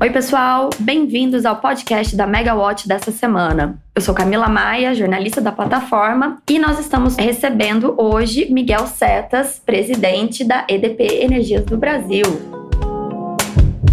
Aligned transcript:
Oi, 0.00 0.10
pessoal, 0.10 0.70
bem-vindos 0.78 1.44
ao 1.44 1.56
podcast 1.56 2.14
da 2.14 2.24
Megawatt 2.24 2.86
dessa 2.86 3.10
semana. 3.10 3.82
Eu 3.96 4.00
sou 4.00 4.14
Camila 4.14 4.48
Maia, 4.48 4.94
jornalista 4.94 5.40
da 5.40 5.50
plataforma, 5.50 6.40
e 6.48 6.56
nós 6.56 6.78
estamos 6.78 7.16
recebendo 7.16 7.96
hoje 7.98 8.46
Miguel 8.48 8.86
Setas, 8.86 9.60
presidente 9.66 10.44
da 10.44 10.64
EDP 10.68 11.02
Energias 11.20 11.64
do 11.64 11.76
Brasil. 11.76 12.22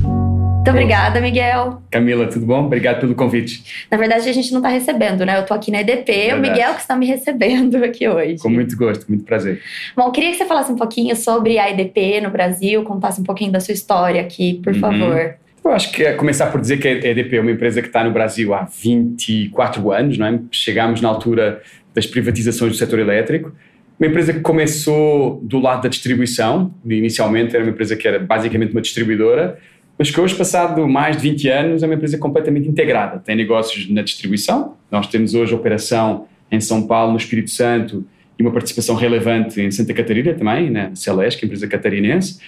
Muito 0.04 0.70
obrigada, 0.70 1.20
Miguel. 1.20 1.82
Camila, 1.89 2.28
tudo 2.28 2.46
bom? 2.46 2.66
Obrigado 2.66 3.00
pelo 3.00 3.16
convite. 3.16 3.88
Na 3.90 3.98
verdade, 3.98 4.30
a 4.30 4.34
gente 4.34 4.52
não 4.52 4.60
está 4.60 4.70
recebendo, 4.70 5.26
né? 5.26 5.38
Eu 5.38 5.42
estou 5.42 5.58
aqui 5.58 5.72
na 5.72 5.82
EDP, 5.82 6.12
verdade. 6.12 6.38
o 6.38 6.42
Miguel 6.42 6.74
que 6.76 6.82
está 6.82 6.96
me 6.96 7.08
recebendo 7.08 7.84
aqui 7.84 8.08
hoje. 8.08 8.38
Com 8.38 8.50
muito 8.50 8.78
gosto, 8.78 9.08
muito 9.08 9.24
prazer. 9.24 9.60
Bom, 9.96 10.12
queria 10.12 10.30
que 10.30 10.38
você 10.38 10.46
falasse 10.46 10.72
um 10.72 10.76
pouquinho 10.76 11.16
sobre 11.16 11.57
a 11.57 11.68
EDP 11.68 12.21
no 12.21 12.29
Brasil, 12.29 12.83
contasse 12.83 13.19
um 13.19 13.24
pouquinho 13.24 13.51
da 13.51 13.60
sua 13.60 13.74
história 13.74 14.21
aqui, 14.21 14.61
por 14.64 14.71
uhum. 14.71 14.79
favor. 14.79 15.36
Eu 15.65 15.71
acho 15.71 15.92
que 15.92 16.04
é 16.04 16.14
começar 16.14 16.51
por 16.51 16.61
dizer 16.61 16.78
que 16.78 16.87
a 16.87 16.92
EDP 16.92 17.37
é 17.37 17.42
uma 17.42 17.50
empresa 17.50 17.82
que 17.82 17.87
está 17.87 18.04
no 18.04 18.11
Brasil 18.11 18.54
há 18.54 18.65
24 18.65 19.92
anos, 19.92 20.15
não 20.15 20.28
é? 20.28 20.39
Chegámos 20.51 21.01
na 21.01 21.10
altura 21.10 21.60
das 21.92 22.06
privatizações 22.06 22.73
do 22.73 22.78
setor 22.78 23.00
elétrico. 23.00 23.51
Uma 24.00 24.07
empresa 24.07 24.32
que 24.32 24.42
começou 24.42 25.42
do 25.43 25.57
lado 25.57 25.82
da 25.82 25.89
distribuição, 25.89 26.71
inicialmente 26.86 27.56
era 27.56 27.65
uma 27.65 27.71
empresa 27.71 27.96
que 27.96 28.07
era 28.07 28.20
basicamente 28.20 28.73
uma 28.73 28.82
distribuidora, 28.82 29.57
mas 29.97 30.11
que 30.11 30.21
hoje, 30.21 30.36
passado 30.36 30.87
mais 30.87 31.18
de 31.18 31.23
20 31.23 31.50
anos, 31.50 31.82
é 31.82 31.87
uma 31.87 31.95
empresa 31.95 32.20
completamente 32.20 32.70
integrada. 32.70 33.17
Tem 33.17 33.36
negócios 33.36 33.89
na 33.89 34.03
distribuição, 34.03 34.75
nós 34.92 35.08
temos 35.08 35.34
hoje 35.34 35.56
operação 35.56 36.28
em 36.52 36.59
São 36.59 36.86
Paulo, 36.86 37.11
no 37.14 37.17
Espírito 37.17 37.50
Santo, 37.50 38.06
e 38.38 38.44
uma 38.44 38.52
participação 38.52 38.95
relevante 38.95 39.59
em 39.59 39.72
Santa 39.72 39.95
Catarina 39.95 40.31
também, 40.36 40.70
na 40.70 40.94
Celeste, 40.94 41.44
empresa 41.44 41.67
catarinense. 41.67 42.39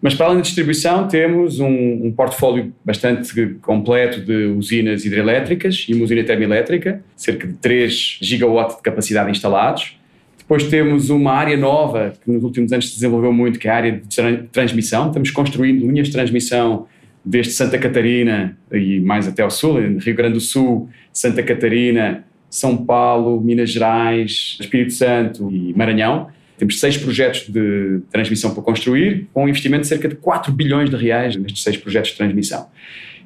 Mas 0.00 0.14
para 0.14 0.26
além 0.26 0.38
da 0.38 0.42
distribuição, 0.42 1.08
temos 1.08 1.58
um, 1.58 1.66
um, 2.06 2.12
portfólio 2.12 2.72
bastante 2.84 3.46
completo 3.62 4.20
de 4.20 4.46
usinas 4.46 5.04
hidrelétricas 5.04 5.86
e 5.88 5.94
uma 5.94 6.04
usina 6.04 6.22
termoelétrica, 6.22 7.02
cerca 7.16 7.46
de 7.46 7.54
3 7.54 8.18
gigawatts 8.20 8.76
de 8.76 8.82
capacidade 8.82 9.30
instalados. 9.30 9.96
Depois 10.38 10.64
temos 10.64 11.10
uma 11.10 11.32
área 11.32 11.56
nova 11.56 12.12
que 12.22 12.30
nos 12.30 12.44
últimos 12.44 12.72
anos 12.72 12.88
se 12.88 12.94
desenvolveu 12.94 13.32
muito, 13.32 13.58
que 13.58 13.66
é 13.66 13.70
a 13.70 13.76
área 13.76 13.92
de 13.92 14.48
transmissão. 14.52 15.08
Estamos 15.08 15.30
construindo 15.30 15.84
linhas 15.90 16.06
de 16.06 16.12
transmissão 16.12 16.86
desde 17.24 17.52
Santa 17.52 17.76
Catarina 17.76 18.56
e 18.70 19.00
mais 19.00 19.26
até 19.26 19.42
ao 19.42 19.50
sul, 19.50 19.80
Rio 19.98 20.14
Grande 20.14 20.34
do 20.34 20.40
Sul, 20.40 20.88
Santa 21.12 21.42
Catarina, 21.42 22.24
São 22.48 22.76
Paulo, 22.76 23.40
Minas 23.40 23.70
Gerais, 23.70 24.56
Espírito 24.60 24.92
Santo 24.92 25.50
e 25.50 25.74
Maranhão. 25.74 26.28
Temos 26.58 26.80
seis 26.80 26.96
projetos 26.96 27.48
de 27.48 28.00
transmissão 28.10 28.54
para 28.54 28.62
construir, 28.62 29.28
com 29.32 29.44
um 29.44 29.48
investimento 29.48 29.82
de 29.82 29.88
cerca 29.88 30.08
de 30.08 30.16
4 30.16 30.52
bilhões 30.52 30.88
de 30.88 30.96
reais 30.96 31.36
nestes 31.36 31.62
seis 31.62 31.76
projetos 31.76 32.10
de 32.10 32.16
transmissão. 32.16 32.66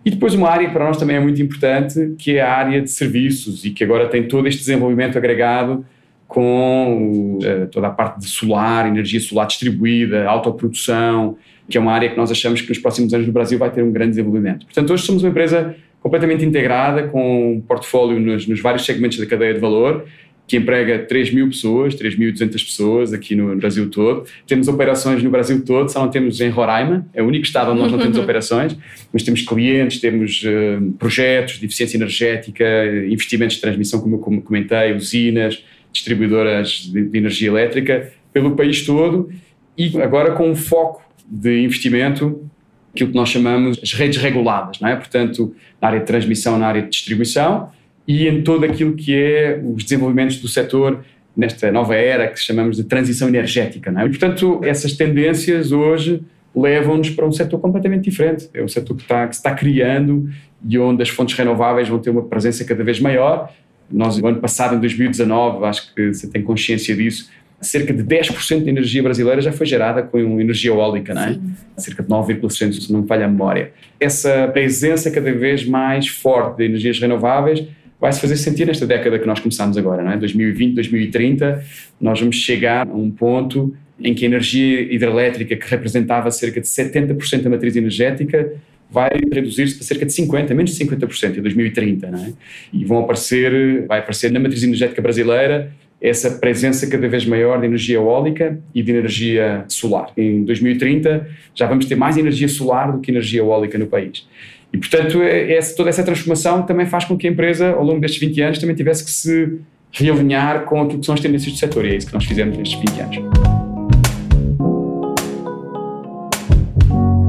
E 0.05 0.11
depois 0.11 0.35
uma 0.35 0.49
área 0.49 0.67
que 0.67 0.73
para 0.73 0.85
nós 0.85 0.97
também 0.97 1.17
é 1.17 1.21
muito 1.21 1.41
importante, 1.43 2.15
que 2.19 2.37
é 2.37 2.41
a 2.41 2.53
área 2.53 2.81
de 2.81 2.91
serviços 2.91 3.65
e 3.65 3.71
que 3.71 3.85
agora 3.85 4.09
tem 4.09 4.27
todo 4.27 4.49
este 4.49 4.61
desenvolvimento 4.61 5.19
agregado 5.19 5.85
com 6.27 7.39
uh, 7.43 7.67
toda 7.67 7.89
a 7.89 7.91
parte 7.91 8.21
de 8.21 8.27
solar, 8.27 8.87
energia 8.87 9.21
solar 9.21 9.47
distribuída, 9.47 10.27
autoprodução, 10.27 11.37
que 11.69 11.77
é 11.77 11.81
uma 11.81 11.93
área 11.93 12.09
que 12.09 12.17
nós 12.17 12.31
achamos 12.31 12.61
que 12.61 12.69
nos 12.69 12.79
próximos 12.79 13.13
anos 13.13 13.27
no 13.27 13.33
Brasil 13.33 13.59
vai 13.59 13.71
ter 13.71 13.83
um 13.83 13.93
grande 13.93 14.11
desenvolvimento. 14.11 14.65
Portanto, 14.65 14.93
hoje 14.93 15.05
somos 15.05 15.23
uma 15.23 15.29
empresa 15.29 15.75
completamente 16.01 16.45
integrada, 16.45 17.09
com 17.09 17.55
um 17.55 17.61
portfólio 17.61 18.19
nos, 18.19 18.47
nos 18.47 18.61
vários 18.61 18.87
segmentos 18.87 19.19
da 19.19 19.27
cadeia 19.27 19.53
de 19.53 19.61
valor 19.61 20.07
que 20.51 20.57
emprega 20.57 20.99
3 20.99 21.33
mil 21.33 21.47
pessoas, 21.47 21.95
3.200 21.95 22.51
pessoas 22.55 23.13
aqui 23.13 23.37
no 23.37 23.55
Brasil 23.55 23.89
todo. 23.89 24.27
Temos 24.49 24.67
operações 24.67 25.23
no 25.23 25.31
Brasil 25.31 25.65
todo, 25.65 25.89
só 25.89 26.01
não 26.01 26.11
temos 26.11 26.41
em 26.41 26.49
Roraima, 26.49 27.07
é 27.15 27.23
o 27.23 27.27
único 27.27 27.45
estado 27.45 27.71
onde 27.71 27.83
nós 27.83 27.93
não 27.93 28.01
temos 28.01 28.19
operações, 28.19 28.77
mas 29.13 29.23
temos 29.23 29.43
clientes, 29.43 30.01
temos 30.01 30.43
uh, 30.43 30.91
projetos 30.99 31.61
de 31.61 31.67
eficiência 31.67 31.97
energética, 31.97 32.65
investimentos 33.09 33.55
de 33.55 33.61
transmissão, 33.61 34.01
como 34.01 34.17
eu 34.17 34.41
comentei, 34.43 34.93
usinas, 34.93 35.65
distribuidoras 35.93 36.91
de, 36.93 37.01
de 37.01 37.17
energia 37.17 37.47
elétrica, 37.47 38.13
pelo 38.33 38.57
país 38.57 38.85
todo 38.85 39.31
e 39.79 40.03
agora 40.03 40.33
com 40.33 40.51
um 40.51 40.57
foco 40.57 41.01
de 41.31 41.63
investimento 41.63 42.45
aquilo 42.93 43.11
que 43.11 43.17
nós 43.17 43.29
chamamos 43.29 43.79
as 43.81 43.93
redes 43.93 44.21
reguladas, 44.21 44.81
não 44.81 44.89
é? 44.89 44.97
Portanto, 44.97 45.55
na 45.81 45.87
área 45.87 46.01
de 46.01 46.07
transmissão, 46.07 46.59
na 46.59 46.67
área 46.67 46.83
de 46.83 46.89
distribuição, 46.89 47.71
e 48.11 48.27
em 48.27 48.43
todo 48.43 48.65
aquilo 48.65 48.95
que 48.95 49.15
é 49.15 49.63
os 49.63 49.85
desenvolvimentos 49.85 50.39
do 50.39 50.49
setor 50.49 51.05
nesta 51.37 51.71
nova 51.71 51.95
era 51.95 52.27
que 52.27 52.41
chamamos 52.41 52.77
de 52.77 52.83
transição 52.83 53.29
energética. 53.29 53.93
Não 53.93 54.01
é? 54.01 54.07
E, 54.07 54.09
portanto, 54.09 54.61
essas 54.65 54.95
tendências 54.95 55.71
hoje 55.71 56.21
levam-nos 56.53 57.11
para 57.11 57.25
um 57.25 57.31
setor 57.31 57.61
completamente 57.61 58.11
diferente. 58.11 58.51
É 58.53 58.65
um 58.65 58.67
setor 58.67 58.97
que, 58.97 59.03
está, 59.03 59.29
que 59.29 59.37
se 59.37 59.39
está 59.39 59.55
criando 59.55 60.29
e 60.69 60.77
onde 60.77 61.01
as 61.05 61.09
fontes 61.09 61.37
renováveis 61.37 61.89
vão 61.89 62.01
ter 62.01 62.11
uma 62.11 62.23
presença 62.23 62.65
cada 62.65 62.83
vez 62.83 62.99
maior. 62.99 63.53
Nós, 63.89 64.19
no 64.19 64.27
ano 64.27 64.41
passado, 64.41 64.75
em 64.75 64.81
2019, 64.81 65.65
acho 65.67 65.95
que 65.95 66.13
você 66.13 66.27
tem 66.27 66.43
consciência 66.43 66.97
disso, 66.97 67.31
cerca 67.61 67.95
de 67.95 68.03
10% 68.03 68.65
da 68.65 68.71
energia 68.71 69.05
brasileira 69.05 69.41
já 69.41 69.53
foi 69.53 69.67
gerada 69.67 70.03
com 70.03 70.41
energia 70.41 70.73
eólica, 70.73 71.15
não 71.15 71.23
é? 71.23 71.35
Sim. 71.35 71.55
Cerca 71.77 72.03
de 72.03 72.09
9,5%, 72.09 72.73
se 72.73 72.93
não 72.93 73.03
me 73.03 73.07
falha 73.07 73.27
a 73.27 73.29
memória. 73.29 73.73
Essa 74.01 74.49
presença 74.49 75.13
cada 75.13 75.33
vez 75.33 75.65
mais 75.65 76.09
forte 76.09 76.57
de 76.57 76.65
energias 76.65 76.99
renováveis 76.99 77.65
vai 78.01 78.13
se 78.13 78.21
fazer 78.21 78.37
sentir 78.37 78.67
nesta 78.67 78.87
década 78.87 79.19
que 79.19 79.27
nós 79.27 79.41
começamos 79.41 79.77
agora, 79.77 80.03
não 80.03 80.13
é? 80.13 80.17
2020, 80.17 80.75
2030, 80.75 81.65
nós 82.01 82.19
vamos 82.19 82.37
chegar 82.37 82.89
a 82.89 82.93
um 82.93 83.11
ponto 83.11 83.75
em 84.03 84.15
que 84.15 84.25
a 84.25 84.29
energia 84.29 84.81
hidrelétrica, 84.81 85.55
que 85.55 85.69
representava 85.69 86.31
cerca 86.31 86.61
de 86.61 86.67
70% 86.67 87.43
da 87.43 87.51
matriz 87.51 87.77
energética, 87.77 88.53
vai 88.91 89.11
reduzir-se 89.33 89.77
para 89.77 89.85
cerca 89.85 90.07
de 90.07 90.13
50%, 90.13 90.55
menos 90.55 90.75
de 90.75 90.85
50% 90.85 91.39
em 91.39 91.43
2030, 91.43 92.11
não 92.11 92.19
é? 92.19 92.33
E 92.73 92.85
vão 92.85 93.01
aparecer, 93.01 93.87
vai 93.87 94.01
aparecer 94.01 94.33
na 94.33 94.41
matriz 94.41 94.63
energética 94.63 95.01
brasileira 95.01 95.71
essa 96.01 96.31
presença 96.31 96.89
cada 96.89 97.07
vez 97.09 97.27
maior 97.27 97.61
de 97.61 97.67
energia 97.67 97.97
eólica 97.97 98.59
e 98.75 98.83
de 98.83 98.91
energia 98.91 99.65
solar. 99.69 100.11
Em 100.17 100.43
2030 100.45 101.29
já 101.55 101.67
vamos 101.67 101.85
ter 101.85 101.95
mais 101.95 102.17
energia 102.17 102.49
solar 102.49 102.91
do 102.91 103.01
que 103.01 103.11
energia 103.11 103.41
eólica 103.41 103.77
no 103.77 103.87
país. 103.87 104.27
E, 104.73 104.79
portanto, 104.79 105.23
é, 105.23 105.55
essa, 105.55 105.75
toda 105.75 105.89
essa 105.89 106.03
transformação 106.03 106.63
também 106.63 106.87
faz 106.87 107.05
com 107.05 107.17
que 107.17 107.27
a 107.27 107.31
empresa, 107.31 107.71
ao 107.71 107.85
longo 107.85 108.01
destes 108.01 108.21
20 108.21 108.41
anos, 108.41 108.59
também 108.59 108.77
tivesse 108.77 109.05
que 109.05 109.11
se 109.11 109.59
realinhar 109.93 110.65
com 110.65 110.83
aquilo 110.83 111.01
que 111.01 111.07
são 111.07 111.15
as 111.15 111.21
tendências 111.21 111.53
do 111.53 111.59
setor. 111.59 111.85
E 111.85 111.91
é 111.91 111.97
isso 111.97 112.07
que 112.07 112.15
nós 112.15 112.25
fizemos 112.25 112.57
nestes 112.57 112.79
20 112.79 113.01
anos. 113.01 113.60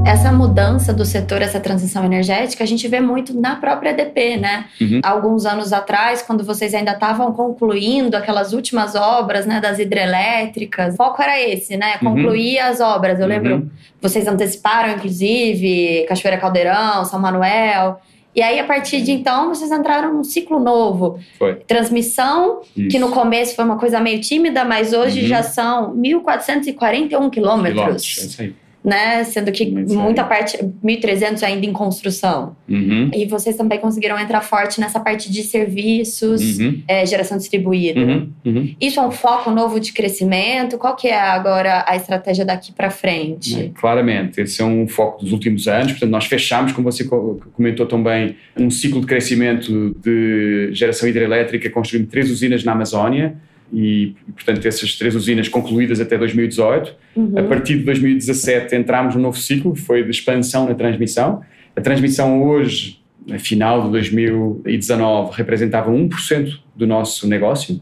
Essa 0.04 0.32
mudança 0.32 0.92
do 0.92 1.04
setor, 1.04 1.42
essa 1.42 1.60
transição 1.60 2.04
energética, 2.04 2.64
a 2.64 2.66
gente 2.66 2.86
vê 2.88 3.00
muito 3.00 3.38
na 3.38 3.56
própria 3.56 3.90
EDP, 3.90 4.36
né? 4.36 4.66
Uhum. 4.80 5.00
Alguns 5.02 5.46
anos 5.46 5.72
atrás, 5.72 6.22
quando 6.22 6.44
vocês 6.44 6.74
ainda 6.74 6.92
estavam 6.92 7.32
concluindo 7.32 8.16
aquelas 8.16 8.52
últimas 8.52 8.94
obras, 8.94 9.46
né, 9.46 9.60
das 9.60 9.78
hidrelétricas, 9.78 10.94
o 10.94 10.96
foco 10.96 11.22
era 11.22 11.40
esse, 11.40 11.76
né? 11.76 11.94
Uhum. 12.02 12.16
Concluir 12.16 12.58
uhum. 12.58 12.66
as 12.66 12.80
obras. 12.80 13.20
Eu 13.20 13.26
lembro, 13.26 13.54
uhum. 13.54 13.70
vocês 14.00 14.26
anteciparam, 14.26 14.92
inclusive, 14.94 16.04
Cachoeira 16.08 16.38
Caldeirão, 16.38 17.04
São 17.04 17.20
Manuel. 17.20 18.00
E 18.34 18.42
aí, 18.42 18.58
a 18.58 18.64
partir 18.64 19.02
de 19.02 19.12
então, 19.12 19.50
vocês 19.50 19.70
entraram 19.70 20.14
num 20.14 20.24
ciclo 20.24 20.58
novo. 20.58 21.18
Foi. 21.38 21.56
Transmissão, 21.66 22.62
Isso. 22.76 22.88
que 22.88 22.98
no 22.98 23.10
começo 23.10 23.54
foi 23.54 23.64
uma 23.64 23.78
coisa 23.78 24.00
meio 24.00 24.20
tímida, 24.20 24.64
mas 24.64 24.92
hoje 24.92 25.20
uhum. 25.20 25.28
já 25.28 25.42
são 25.42 25.94
1.441 25.94 27.30
quilômetros. 27.30 27.30
Quilômetros, 27.30 28.18
é 28.18 28.24
isso 28.24 28.42
aí 28.42 28.61
né? 28.84 29.22
Sendo 29.24 29.52
que 29.52 29.70
Muito 29.70 29.94
muita 29.94 30.24
parte, 30.24 30.58
1.300 30.84 31.42
ainda 31.42 31.66
em 31.66 31.72
construção. 31.72 32.56
Uhum. 32.68 33.10
E 33.14 33.26
vocês 33.26 33.56
também 33.56 33.78
conseguiram 33.78 34.18
entrar 34.18 34.40
forte 34.40 34.80
nessa 34.80 34.98
parte 34.98 35.30
de 35.30 35.42
serviços, 35.42 36.58
uhum. 36.58 36.82
é, 36.88 37.06
geração 37.06 37.38
distribuída. 37.38 38.00
Uhum. 38.00 38.28
uhum. 38.44 38.74
Isso 38.80 38.98
é 38.98 39.06
um 39.06 39.10
foco 39.10 39.50
novo 39.50 39.78
de 39.78 39.92
crescimento? 39.92 40.76
Qual 40.78 40.96
que 40.96 41.08
é 41.08 41.18
agora 41.18 41.84
a 41.86 41.94
estratégia 41.94 42.44
daqui 42.44 42.72
para 42.72 42.90
frente? 42.90 43.60
É, 43.60 43.70
claramente, 43.74 44.40
esse 44.40 44.60
é 44.60 44.64
um 44.64 44.88
foco 44.88 45.22
dos 45.22 45.32
últimos 45.32 45.68
anos. 45.68 45.92
Portanto, 45.92 46.10
nós 46.10 46.26
fechamos, 46.26 46.72
como 46.72 46.90
você 46.90 47.04
comentou 47.04 47.86
também, 47.86 48.36
um 48.56 48.70
ciclo 48.70 49.00
de 49.00 49.06
crescimento 49.06 49.94
de 50.02 50.70
geração 50.72 51.08
hidrelétrica, 51.08 51.70
construindo 51.70 52.08
três 52.08 52.30
usinas 52.30 52.64
na 52.64 52.72
Amazónia 52.72 53.36
e, 53.72 54.14
portanto, 54.34 54.66
essas 54.66 54.96
três 54.96 55.14
usinas 55.14 55.48
concluídas 55.48 56.00
até 56.00 56.18
2018. 56.18 56.94
Uhum. 57.16 57.38
A 57.38 57.42
partir 57.42 57.78
de 57.78 57.84
2017 57.84 58.76
entramos 58.76 59.14
num 59.14 59.22
novo 59.22 59.38
ciclo, 59.38 59.74
foi 59.74 60.02
de 60.02 60.10
expansão 60.10 60.68
na 60.68 60.74
transmissão. 60.74 61.42
A 61.74 61.80
transmissão 61.80 62.42
hoje, 62.42 63.00
a 63.32 63.38
final 63.38 63.84
de 63.84 63.90
2019, 63.92 65.32
representava 65.34 65.90
1% 65.90 66.58
do 66.76 66.86
nosso 66.86 67.26
negócio 67.26 67.80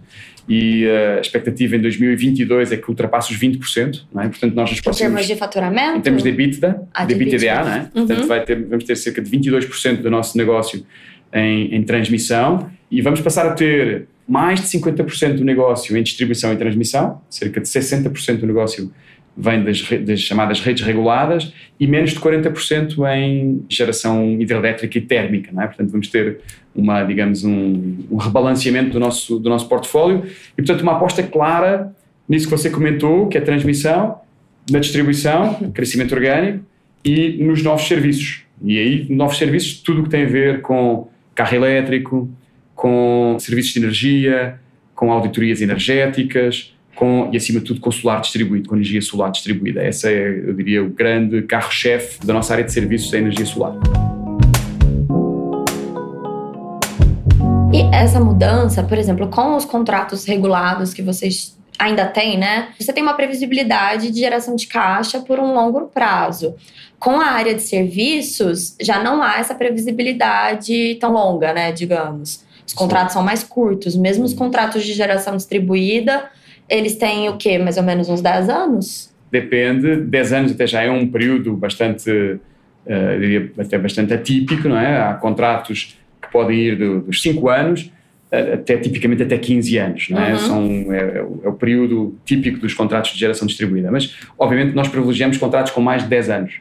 e 0.48 0.84
a 0.88 1.20
expectativa 1.20 1.76
em 1.76 1.80
2022 1.80 2.72
é 2.72 2.76
que 2.76 2.88
ultrapasse 2.88 3.32
os 3.32 3.38
20%, 3.38 4.02
não 4.12 4.22
é? 4.22 4.28
Portanto, 4.28 4.54
nós 4.54 4.70
nos 4.70 4.80
próximos... 4.80 5.10
Em 5.10 5.14
termos 5.14 5.26
de 5.26 5.36
faturamento? 5.36 5.98
Em 5.98 6.00
termos 6.00 6.22
de 6.22 6.28
EBITDA, 6.28 6.82
ah, 6.92 7.04
de, 7.04 7.14
de 7.14 7.24
EBITDA, 7.24 7.64
não 7.64 7.72
é? 7.72 7.78
Uhum. 7.78 8.06
Portanto, 8.06 8.26
vai 8.26 8.44
ter, 8.44 8.64
vamos 8.64 8.84
ter 8.84 8.96
cerca 8.96 9.20
de 9.22 9.30
22% 9.30 10.02
do 10.02 10.10
nosso 10.10 10.36
negócio 10.36 10.84
em, 11.32 11.74
em 11.74 11.82
transmissão 11.82 12.70
e 12.90 13.00
vamos 13.00 13.20
passar 13.20 13.46
a 13.46 13.52
ter 13.52 14.08
mais 14.30 14.60
de 14.60 14.68
50% 14.68 15.38
do 15.38 15.44
negócio 15.44 15.96
em 15.96 16.04
distribuição 16.04 16.52
e 16.52 16.56
transmissão, 16.56 17.20
cerca 17.28 17.60
de 17.60 17.66
60% 17.66 18.36
do 18.36 18.46
negócio 18.46 18.92
vem 19.36 19.64
das, 19.64 19.82
das, 20.06 20.20
chamadas 20.20 20.60
redes 20.60 20.84
reguladas 20.84 21.52
e 21.80 21.86
menos 21.86 22.10
de 22.10 22.20
40% 22.20 22.94
em 23.12 23.64
geração 23.68 24.40
hidrelétrica 24.40 24.98
e 24.98 25.00
térmica. 25.00 25.50
Não 25.52 25.62
é? 25.62 25.66
Portanto, 25.66 25.90
vamos 25.90 26.06
ter 26.06 26.38
uma, 26.72 27.02
digamos, 27.02 27.42
um, 27.42 27.96
um 28.08 28.16
rebalanceamento 28.18 28.90
do 28.90 29.00
nosso, 29.00 29.36
do 29.40 29.48
nosso 29.48 29.68
portfólio 29.68 30.22
e, 30.56 30.62
portanto, 30.62 30.82
uma 30.82 30.92
aposta 30.92 31.24
clara 31.24 31.92
nisso 32.28 32.46
que 32.46 32.52
você 32.52 32.70
comentou, 32.70 33.26
que 33.26 33.36
é 33.36 33.40
a 33.40 33.44
transmissão, 33.44 34.20
na 34.70 34.78
distribuição, 34.78 35.72
crescimento 35.74 36.14
orgânico 36.14 36.64
e 37.04 37.42
nos 37.42 37.64
novos 37.64 37.88
serviços. 37.88 38.44
E 38.62 38.78
aí, 38.78 39.06
novos 39.10 39.38
serviços, 39.38 39.80
tudo 39.80 40.02
o 40.02 40.04
que 40.04 40.10
tem 40.10 40.22
a 40.22 40.28
ver 40.28 40.60
com 40.60 41.08
carro 41.34 41.56
elétrico, 41.56 42.30
com 42.80 43.36
serviços 43.38 43.74
de 43.74 43.78
energia, 43.78 44.58
com 44.94 45.12
auditorias 45.12 45.60
energéticas, 45.60 46.74
com, 46.96 47.28
e 47.30 47.36
acima 47.36 47.60
de 47.60 47.66
tudo 47.66 47.78
com 47.78 47.92
solar 47.92 48.22
distribuído, 48.22 48.70
com 48.70 48.74
energia 48.74 49.02
solar 49.02 49.30
distribuída. 49.30 49.82
Essa 49.82 50.10
é, 50.10 50.44
eu 50.46 50.54
diria, 50.54 50.82
o 50.82 50.88
grande 50.88 51.42
carro-chefe 51.42 52.24
da 52.24 52.32
nossa 52.32 52.54
área 52.54 52.64
de 52.64 52.72
serviços, 52.72 53.10
da 53.10 53.18
energia 53.18 53.44
solar. 53.44 53.74
E 57.70 57.82
essa 57.94 58.18
mudança, 58.18 58.82
por 58.82 58.96
exemplo, 58.96 59.28
com 59.28 59.56
os 59.56 59.66
contratos 59.66 60.24
regulados 60.24 60.94
que 60.94 61.02
vocês 61.02 61.54
ainda 61.78 62.06
têm, 62.06 62.38
né? 62.38 62.68
Você 62.80 62.94
tem 62.94 63.02
uma 63.02 63.12
previsibilidade 63.12 64.10
de 64.10 64.20
geração 64.20 64.56
de 64.56 64.66
caixa 64.66 65.20
por 65.20 65.38
um 65.38 65.52
longo 65.52 65.82
prazo. 65.88 66.54
Com 66.98 67.20
a 67.20 67.26
área 67.26 67.54
de 67.54 67.60
serviços, 67.60 68.74
já 68.80 69.02
não 69.02 69.22
há 69.22 69.36
essa 69.36 69.54
previsibilidade 69.54 70.96
tão 70.98 71.12
longa, 71.12 71.52
né? 71.52 71.72
Digamos. 71.72 72.48
Os 72.70 72.72
contratos 72.72 73.12
Sim. 73.12 73.14
são 73.14 73.22
mais 73.24 73.42
curtos. 73.42 73.96
Mesmo 73.96 74.24
os 74.24 74.32
contratos 74.32 74.84
de 74.84 74.92
geração 74.92 75.36
distribuída, 75.36 76.30
eles 76.68 76.94
têm 76.94 77.28
o 77.28 77.36
quê? 77.36 77.58
Mais 77.58 77.76
ou 77.76 77.82
menos 77.82 78.08
uns 78.08 78.20
10 78.22 78.48
anos? 78.48 79.12
Depende. 79.28 79.96
10 79.96 80.32
anos 80.32 80.52
até 80.52 80.68
já 80.68 80.80
é 80.82 80.88
um 80.90 81.04
período 81.04 81.56
bastante, 81.56 82.08
uh, 82.08 83.18
diria, 83.20 83.50
até 83.58 83.76
bastante 83.76 84.14
atípico, 84.14 84.68
não 84.68 84.78
é? 84.78 84.98
Há 85.02 85.14
contratos 85.14 85.98
que 86.22 86.30
podem 86.30 86.58
ir 86.58 86.78
do, 86.78 87.00
dos 87.00 87.20
5 87.20 87.48
anos 87.48 87.90
eh, 88.30 88.54
até 88.54 88.76
tipicamente 88.76 89.24
até 89.24 89.36
15 89.36 89.78
anos, 89.78 90.08
não 90.08 90.22
é? 90.22 90.30
Uhum. 90.30 90.38
São, 90.38 90.94
é, 90.94 91.18
é, 91.18 91.48
o 91.48 91.52
período 91.54 92.16
típico 92.24 92.60
dos 92.60 92.72
contratos 92.72 93.12
de 93.12 93.18
geração 93.18 93.48
distribuída. 93.48 93.90
Mas, 93.90 94.16
obviamente, 94.38 94.76
nós 94.76 94.86
privilegiamos 94.86 95.38
contratos 95.38 95.72
com 95.72 95.80
mais 95.80 96.04
de 96.04 96.08
10 96.08 96.30
anos. 96.30 96.54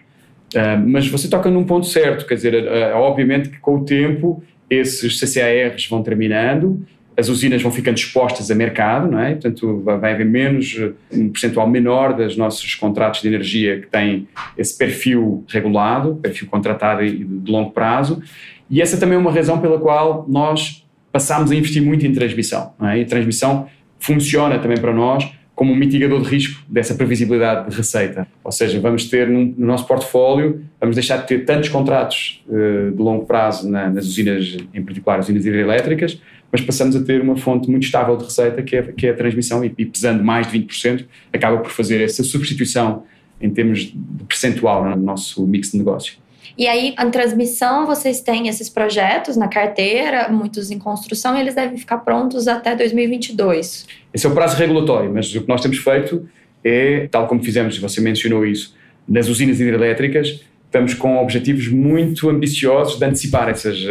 Uh, 0.56 0.82
mas 0.88 1.08
você 1.08 1.30
toca 1.30 1.52
num 1.52 1.64
ponto 1.64 1.86
certo, 1.86 2.26
quer 2.26 2.34
dizer, 2.34 2.56
uh, 2.56 2.98
obviamente 2.98 3.50
que 3.50 3.60
com 3.60 3.76
o 3.76 3.86
tempo 3.86 4.44
esses 4.70 5.20
CCARs 5.20 5.88
vão 5.88 6.04
terminando 6.04 6.86
as 7.20 7.28
usinas 7.28 7.62
vão 7.62 7.72
ficando 7.72 7.98
expostas 7.98 8.50
a 8.50 8.56
mercado, 8.56 9.12
não 9.12 9.20
é? 9.20 9.32
Portanto, 9.32 9.82
vai 9.84 10.14
haver 10.14 10.26
menos, 10.26 10.80
um 11.12 11.30
percentual 11.30 11.68
menor 11.70 12.14
dos 12.14 12.38
nossos 12.38 12.76
contratos 12.76 13.22
de 13.22 13.28
energia 13.28 13.82
que 13.82 13.88
têm 13.88 14.28
esse 14.58 14.78
perfil 14.78 15.44
regulado, 15.50 16.16
perfil 16.16 16.48
contratado 16.48 17.04
e 17.04 17.24
de 17.24 17.52
longo 17.52 17.72
prazo. 17.72 18.24
E 18.70 18.82
essa 18.82 18.98
também 18.98 19.18
é 19.18 19.20
uma 19.20 19.32
razão 19.32 19.60
pela 19.60 19.78
qual 19.78 20.26
nós 20.30 20.88
passámos 21.12 21.52
a 21.52 21.56
investir 21.56 21.82
muito 21.82 22.06
em 22.06 22.14
transmissão. 22.14 22.74
É? 22.82 23.00
E 23.00 23.02
a 23.02 23.06
transmissão 23.06 23.68
funciona 24.00 24.58
também 24.60 24.78
para 24.78 24.94
nós 24.94 25.30
como 25.60 25.74
um 25.74 25.76
mitigador 25.76 26.22
de 26.22 26.30
risco 26.30 26.64
dessa 26.70 26.96
previsibilidade 26.96 27.70
de 27.70 27.76
receita. 27.76 28.26
Ou 28.46 28.50
seja, 28.50 28.80
vamos 28.80 29.10
ter 29.10 29.28
no 29.28 29.54
nosso 29.58 29.86
portfólio, 29.86 30.64
vamos 30.80 30.96
deixar 30.96 31.18
de 31.18 31.28
ter 31.28 31.44
tantos 31.44 31.68
contratos 31.68 32.42
uh, 32.48 32.92
de 32.96 32.98
longo 32.98 33.26
prazo 33.26 33.70
na, 33.70 33.90
nas 33.90 34.06
usinas, 34.06 34.56
em 34.74 34.82
particular 34.82 35.20
as 35.20 35.26
usinas 35.26 35.46
hidrelétricas, 35.46 36.18
mas 36.50 36.62
passamos 36.62 36.96
a 36.96 37.04
ter 37.04 37.20
uma 37.20 37.36
fonte 37.36 37.70
muito 37.70 37.84
estável 37.84 38.16
de 38.16 38.24
receita, 38.24 38.64
que 38.64 38.74
é, 38.74 38.84
que 38.84 39.08
é 39.08 39.10
a 39.10 39.14
transmissão, 39.14 39.62
e, 39.66 39.74
e 39.78 39.86
pesando 39.86 40.24
mais 40.24 40.50
de 40.50 40.58
20%, 40.58 41.04
acaba 41.34 41.58
por 41.58 41.72
fazer 41.72 42.02
essa 42.02 42.24
substituição 42.24 43.04
em 43.42 43.50
termos 43.50 43.80
de 43.80 44.24
percentual 44.30 44.90
no 44.90 44.96
nosso 44.96 45.46
mix 45.46 45.72
de 45.72 45.78
negócio. 45.78 46.14
E 46.58 46.68
aí, 46.68 46.94
a 46.98 47.06
transmissão, 47.06 47.86
vocês 47.86 48.22
têm 48.22 48.48
esses 48.48 48.70
projetos 48.70 49.38
na 49.38 49.48
carteira, 49.48 50.30
muitos 50.30 50.72
em 50.72 50.80
construção, 50.80 51.38
e 51.38 51.42
eles 51.42 51.56
devem 51.56 51.78
ficar 51.78 52.00
prontos 52.00 52.48
até 52.48 52.76
2022. 52.76 53.88
Esse 54.14 54.26
é 54.26 54.30
o 54.30 54.34
prazo 54.34 54.58
regulatório, 54.58 55.12
mas 55.14 55.34
o 55.34 55.42
que 55.42 55.48
nós 55.48 55.62
temos 55.62 55.78
feito 55.78 56.28
é, 56.64 57.08
tal 57.08 57.28
como 57.28 57.44
fizemos, 57.44 57.78
você 57.78 58.02
mencionou 58.02 58.46
isso, 58.46 58.76
nas 59.08 59.28
usinas 59.28 59.60
hidrelétricas, 59.60 60.44
estamos 60.66 60.94
com 60.94 61.18
objetivos 61.18 61.68
muito 61.68 62.30
ambiciosos 62.30 63.00
de 63.00 63.06
antecipar 63.06 63.50
essas 63.50 63.84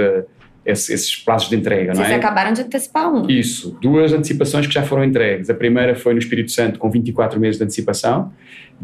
eh, 0.68 0.72
esses 0.72 1.16
prazos 1.16 1.48
de 1.48 1.56
entrega, 1.56 1.94
Vocês 1.94 2.08
não 2.08 2.14
é? 2.14 2.18
acabaram 2.18 2.52
de 2.52 2.60
antecipar 2.60 3.12
um. 3.12 3.28
Isso, 3.28 3.76
duas 3.80 4.12
antecipações 4.12 4.66
que 4.66 4.74
já 4.74 4.82
foram 4.82 5.02
entregues. 5.02 5.48
A 5.48 5.54
primeira 5.54 5.94
foi 5.94 6.12
no 6.12 6.18
Espírito 6.18 6.50
Santo 6.50 6.78
com 6.78 6.90
24 6.90 7.40
meses 7.40 7.56
de 7.56 7.64
antecipação 7.64 8.30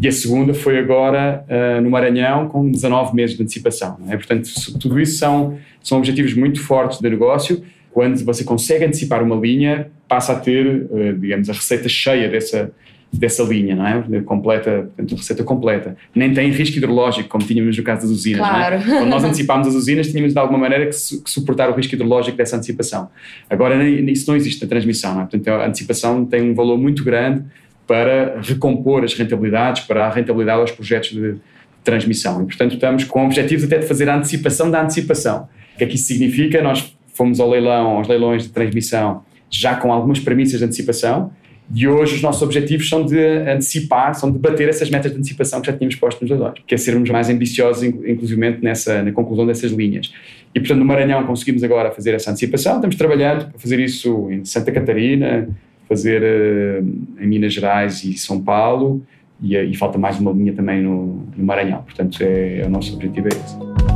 e 0.00 0.08
a 0.08 0.12
segunda 0.12 0.54
foi 0.54 0.78
agora 0.78 1.44
uh, 1.48 1.80
no 1.82 1.90
Maranhão 1.90 2.48
com 2.48 2.70
19 2.70 3.14
meses 3.14 3.36
de 3.36 3.42
antecipação. 3.42 3.98
É? 4.08 4.16
Portanto, 4.16 4.48
tudo 4.80 4.98
isso 4.98 5.18
são, 5.18 5.58
são 5.82 5.98
objetivos 5.98 6.34
muito 6.34 6.60
fortes 6.60 6.98
de 7.00 7.08
negócio. 7.08 7.62
Quando 7.92 8.16
você 8.24 8.42
consegue 8.42 8.84
antecipar 8.84 9.22
uma 9.22 9.36
linha, 9.36 9.88
passa 10.08 10.32
a 10.32 10.36
ter, 10.36 10.88
uh, 10.90 11.18
digamos, 11.18 11.50
a 11.50 11.52
receita 11.52 11.88
cheia 11.88 12.28
dessa, 12.28 12.72
dessa 13.18 13.42
linha, 13.42 13.74
não 13.74 13.86
é? 13.86 14.20
Completa, 14.22 14.90
portanto, 14.94 15.16
receita 15.16 15.44
completa. 15.44 15.96
Nem 16.14 16.32
tem 16.32 16.50
risco 16.50 16.76
hidrológico, 16.76 17.28
como 17.28 17.44
tínhamos 17.44 17.76
no 17.76 17.82
caso 17.82 18.02
das 18.02 18.10
usinas, 18.10 18.40
claro. 18.40 18.78
não 18.78 18.94
é? 18.94 18.98
Quando 18.98 19.10
nós 19.10 19.24
antecipámos 19.24 19.68
as 19.68 19.74
usinas, 19.74 20.08
tínhamos 20.08 20.32
de 20.32 20.38
alguma 20.38 20.58
maneira 20.58 20.86
que, 20.86 20.92
su 20.92 21.22
que, 21.22 21.30
suportar 21.30 21.70
o 21.70 21.74
risco 21.74 21.94
hidrológico 21.94 22.36
dessa 22.36 22.56
antecipação. 22.56 23.08
Agora, 23.48 23.82
isso 23.88 24.28
não 24.28 24.36
existe 24.36 24.62
na 24.62 24.68
transmissão, 24.68 25.14
não 25.14 25.22
é? 25.22 25.24
Portanto, 25.24 25.48
a 25.48 25.66
antecipação 25.66 26.24
tem 26.24 26.50
um 26.50 26.54
valor 26.54 26.78
muito 26.78 27.04
grande 27.04 27.44
para 27.86 28.40
recompor 28.40 29.04
as 29.04 29.14
rentabilidades, 29.14 29.82
para 29.82 30.06
a 30.06 30.10
rentabilidade 30.10 30.60
aos 30.60 30.70
projetos 30.70 31.10
de 31.10 31.36
transmissão. 31.82 32.42
E, 32.42 32.46
portanto, 32.46 32.74
estamos 32.74 33.04
com 33.04 33.24
objetivos 33.26 33.64
até 33.64 33.78
de 33.78 33.86
fazer 33.86 34.08
a 34.08 34.16
antecipação 34.16 34.70
da 34.70 34.82
antecipação. 34.82 35.48
O 35.74 35.78
que 35.78 35.84
é 35.84 35.86
que 35.86 35.94
isso 35.96 36.06
significa? 36.06 36.62
Nós 36.62 36.96
fomos 37.12 37.38
ao 37.40 37.48
leilão, 37.48 37.98
aos 37.98 38.08
leilões 38.08 38.42
de 38.42 38.48
transmissão, 38.48 39.22
já 39.50 39.76
com 39.76 39.92
algumas 39.92 40.18
premissas 40.18 40.58
de 40.58 40.64
antecipação, 40.64 41.30
e 41.72 41.88
hoje 41.88 42.16
os 42.16 42.22
nossos 42.22 42.42
objetivos 42.42 42.88
são 42.88 43.04
de 43.04 43.18
antecipar, 43.18 44.14
são 44.14 44.30
de 44.30 44.38
bater 44.38 44.68
essas 44.68 44.90
metas 44.90 45.12
de 45.12 45.18
antecipação 45.18 45.60
que 45.60 45.68
já 45.68 45.72
tínhamos 45.72 45.96
posto 45.96 46.20
nos 46.20 46.30
leilões, 46.30 46.54
que 46.66 46.74
é 46.74 46.78
sermos 46.78 47.08
mais 47.10 47.30
ambiciosos, 47.30 47.82
inclusivamente 47.82 48.62
nessa, 48.62 49.02
na 49.02 49.12
conclusão 49.12 49.46
dessas 49.46 49.72
linhas. 49.72 50.12
E, 50.54 50.60
portanto, 50.60 50.78
no 50.78 50.84
Maranhão 50.84 51.24
conseguimos 51.26 51.64
agora 51.64 51.90
fazer 51.90 52.14
essa 52.14 52.30
antecipação, 52.30 52.76
estamos 52.76 52.96
trabalhando 52.96 53.50
para 53.50 53.58
fazer 53.58 53.80
isso 53.80 54.30
em 54.30 54.44
Santa 54.44 54.70
Catarina, 54.70 55.48
fazer 55.88 56.22
uh, 56.22 57.22
em 57.22 57.26
Minas 57.26 57.52
Gerais 57.52 58.04
e 58.04 58.14
São 58.14 58.40
Paulo, 58.40 59.02
e, 59.42 59.56
e, 59.56 59.74
falta 59.74 59.98
mais 59.98 60.18
uma 60.18 60.32
linha 60.32 60.52
também 60.52 60.82
no, 60.82 61.26
no 61.36 61.44
Maranhão. 61.44 61.82
Portanto, 61.82 62.22
é, 62.22 62.60
é, 62.60 62.66
o 62.66 62.70
nosso 62.70 62.94
objetivo 62.94 63.26
é 63.26 63.30
esse. 63.30 63.93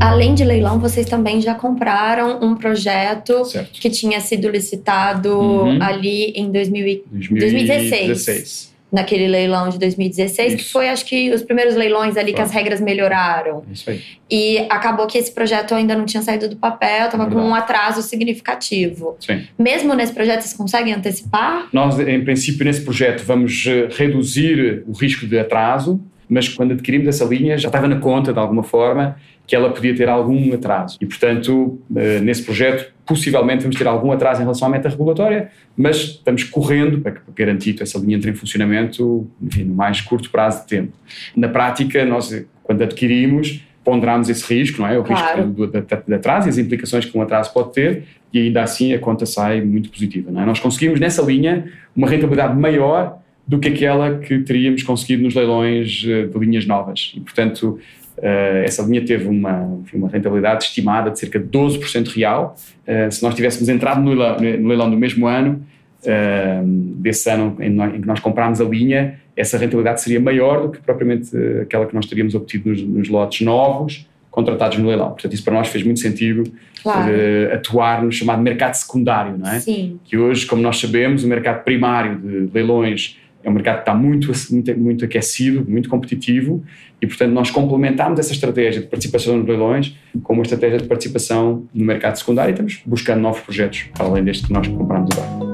Além 0.00 0.34
de 0.34 0.44
leilão, 0.44 0.78
vocês 0.78 1.06
também 1.06 1.42
já 1.42 1.54
compraram 1.54 2.40
um 2.42 2.54
projeto 2.54 3.44
certo. 3.44 3.78
que 3.78 3.90
tinha 3.90 4.18
sido 4.20 4.48
licitado 4.48 5.38
uhum. 5.38 5.78
ali 5.82 6.32
em 6.34 6.50
2000, 6.50 7.04
2016. 7.10 8.06
2016. 8.06 8.70
Naquele 8.90 9.28
leilão 9.28 9.68
de 9.68 9.78
2016, 9.78 10.54
Isso. 10.54 10.64
que 10.64 10.72
foi, 10.72 10.88
acho 10.88 11.04
que, 11.04 11.32
os 11.32 11.42
primeiros 11.42 11.76
leilões 11.76 12.16
ali 12.16 12.32
foi. 12.32 12.34
que 12.34 12.40
as 12.40 12.50
regras 12.50 12.80
melhoraram. 12.80 13.62
Isso 13.70 13.88
aí. 13.88 14.00
E 14.28 14.58
acabou 14.68 15.06
que 15.06 15.16
esse 15.16 15.30
projeto 15.30 15.74
ainda 15.76 15.94
não 15.94 16.04
tinha 16.04 16.22
saído 16.22 16.48
do 16.48 16.56
papel, 16.56 17.04
estava 17.04 17.24
é 17.24 17.30
com 17.30 17.38
um 17.38 17.54
atraso 17.54 18.02
significativo. 18.02 19.16
Sim. 19.20 19.44
Mesmo 19.56 19.94
nesse 19.94 20.12
projeto, 20.12 20.40
vocês 20.40 20.54
conseguem 20.54 20.92
antecipar? 20.92 21.68
Nós, 21.72 22.00
em 22.00 22.24
princípio, 22.24 22.64
nesse 22.64 22.80
projeto, 22.80 23.22
vamos 23.22 23.64
eh, 23.68 23.88
reduzir 23.92 24.82
o 24.88 24.92
risco 24.92 25.24
de 25.24 25.38
atraso, 25.38 26.00
mas 26.28 26.48
quando 26.48 26.72
adquirimos 26.72 27.06
essa 27.06 27.24
linha 27.24 27.56
já 27.56 27.68
estava 27.68 27.86
na 27.86 28.00
conta, 28.00 28.32
de 28.32 28.38
alguma 28.40 28.64
forma, 28.64 29.16
que 29.50 29.56
ela 29.56 29.70
podia 29.70 29.92
ter 29.96 30.08
algum 30.08 30.54
atraso. 30.54 30.96
E, 31.00 31.06
portanto, 31.06 31.80
eh, 31.96 32.20
nesse 32.20 32.44
projeto, 32.44 32.92
possivelmente 33.04 33.62
vamos 33.62 33.76
ter 33.76 33.84
algum 33.84 34.12
atraso 34.12 34.40
em 34.40 34.44
relação 34.44 34.68
à 34.68 34.70
meta 34.70 34.88
regulatória, 34.88 35.50
mas 35.76 35.96
estamos 35.96 36.44
correndo 36.44 37.00
para 37.00 37.16
garantir 37.34 37.72
que 37.72 37.82
essa 37.82 37.98
linha 37.98 38.16
entre 38.16 38.30
em 38.30 38.34
funcionamento 38.34 39.28
enfim, 39.42 39.64
no 39.64 39.74
mais 39.74 40.00
curto 40.02 40.30
prazo 40.30 40.60
de 40.60 40.68
tempo. 40.68 40.92
Na 41.34 41.48
prática, 41.48 42.04
nós, 42.04 42.46
quando 42.62 42.82
adquirimos, 42.82 43.60
ponderamos 43.82 44.28
esse 44.28 44.54
risco, 44.54 44.82
não 44.82 44.86
é? 44.86 44.96
O 44.96 45.02
claro. 45.02 45.48
risco 45.48 45.66
de 46.06 46.14
atraso 46.14 46.46
e 46.46 46.50
as 46.50 46.56
implicações 46.56 47.04
que 47.04 47.18
um 47.18 47.20
atraso 47.20 47.52
pode 47.52 47.72
ter, 47.72 48.04
e 48.32 48.38
ainda 48.38 48.62
assim 48.62 48.94
a 48.94 49.00
conta 49.00 49.26
sai 49.26 49.60
muito 49.62 49.90
positiva. 49.90 50.30
Não 50.30 50.42
é? 50.42 50.46
Nós 50.46 50.60
conseguimos 50.60 51.00
nessa 51.00 51.22
linha 51.22 51.64
uma 51.96 52.08
rentabilidade 52.08 52.56
maior 52.56 53.18
do 53.44 53.58
que 53.58 53.66
aquela 53.66 54.16
que 54.18 54.38
teríamos 54.38 54.84
conseguido 54.84 55.24
nos 55.24 55.34
leilões 55.34 56.04
eh, 56.06 56.26
de 56.26 56.38
linhas 56.38 56.64
novas. 56.66 57.12
E, 57.16 57.20
portanto, 57.20 57.80
essa 58.22 58.82
linha 58.82 59.04
teve 59.04 59.26
uma, 59.26 59.78
uma 59.94 60.08
rentabilidade 60.08 60.64
estimada 60.64 61.10
de 61.10 61.18
cerca 61.18 61.38
de 61.38 61.46
12% 61.46 62.08
real. 62.14 62.54
Uh, 62.86 63.10
se 63.10 63.22
nós 63.22 63.34
tivéssemos 63.34 63.68
entrado 63.68 64.00
no 64.00 64.10
leilão, 64.10 64.36
no 64.36 64.68
leilão 64.68 64.90
do 64.90 64.96
mesmo 64.96 65.26
ano, 65.26 65.64
uh, 66.02 66.66
desse 66.96 67.30
ano 67.30 67.56
em, 67.60 68.00
que 68.00 68.06
nós 68.06 68.20
comprámos 68.20 68.60
a 68.60 68.64
linha, 68.64 69.18
essa 69.36 69.56
rentabilidade 69.56 70.02
seria 70.02 70.20
maior 70.20 70.62
do 70.62 70.70
que 70.70 70.80
propriamente 70.80 71.30
aquela 71.62 71.86
que 71.86 71.94
nós 71.94 72.06
teríamos 72.06 72.34
obtido 72.34 72.68
nos, 72.68 72.82
nos 72.82 73.08
lotes 73.08 73.44
novos 73.44 74.06
contratados 74.30 74.78
no 74.78 74.86
leilão. 74.86 75.10
Portanto, 75.10 75.32
isso 75.32 75.42
para 75.42 75.54
nós 75.54 75.68
fez 75.68 75.84
muito 75.84 75.98
sentido 75.98 76.44
claro. 76.82 77.12
atuar 77.52 78.04
no 78.04 78.12
chamado 78.12 78.40
mercado 78.40 78.74
secundário, 78.74 79.36
não 79.36 79.50
é? 79.50 79.58
Sim. 79.58 79.98
Que 80.04 80.16
hoje, 80.16 80.46
como 80.46 80.62
nós 80.62 80.78
sabemos, 80.78 81.24
o 81.24 81.26
mercado 81.26 81.64
primário 81.64 82.16
de 82.16 82.48
leilões 82.54 83.18
é 83.42 83.48
um 83.48 83.52
mercado 83.52 83.76
que 83.76 83.82
está 83.82 83.94
muito, 83.94 84.30
muito, 84.50 84.78
muito 84.78 85.04
aquecido, 85.04 85.64
muito 85.68 85.88
competitivo 85.88 86.62
e, 87.00 87.06
portanto, 87.06 87.32
nós 87.32 87.50
complementamos 87.50 88.18
essa 88.20 88.32
estratégia 88.32 88.82
de 88.82 88.86
participação 88.86 89.38
nos 89.38 89.46
leilões 89.46 89.96
com 90.22 90.34
uma 90.34 90.42
estratégia 90.42 90.78
de 90.78 90.84
participação 90.84 91.66
no 91.72 91.84
mercado 91.84 92.16
secundário 92.16 92.50
e 92.50 92.52
estamos 92.52 92.80
buscando 92.84 93.20
novos 93.20 93.40
projetos, 93.40 93.84
para 93.94 94.06
além 94.06 94.24
deste 94.24 94.46
que 94.46 94.52
nós 94.52 94.68
compramos 94.68 95.08
agora. 95.16 95.50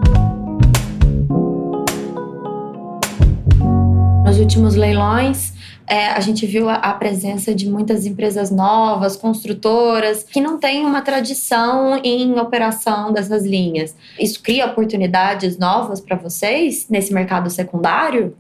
Nos 4.27 4.39
últimos 4.41 4.75
leilões, 4.75 5.56
é, 5.89 6.07
a 6.09 6.21
gente 6.21 6.45
viu 6.47 6.69
a, 6.69 6.75
a, 6.75 6.93
presença 6.95 7.55
de 7.55 7.69
muitas 7.69 8.07
empresas 8.07 8.51
novas, 8.51 9.17
construtoras, 9.17 10.25
que 10.25 10.41
não 10.41 10.59
têm 10.59 10.85
uma 10.85 11.01
tradição 11.01 12.01
em 12.03 12.39
operação 12.39 13.13
dessas 13.13 13.47
linhas. 13.47 13.97
Isso 14.19 14.43
cria 14.43 14.67
oportunidades 14.67 15.57
novas 15.59 16.01
para 16.01 16.17
vocês 16.17 16.87
nesse 16.91 17.15
mercado 17.15 17.49
secundário? 17.51 18.35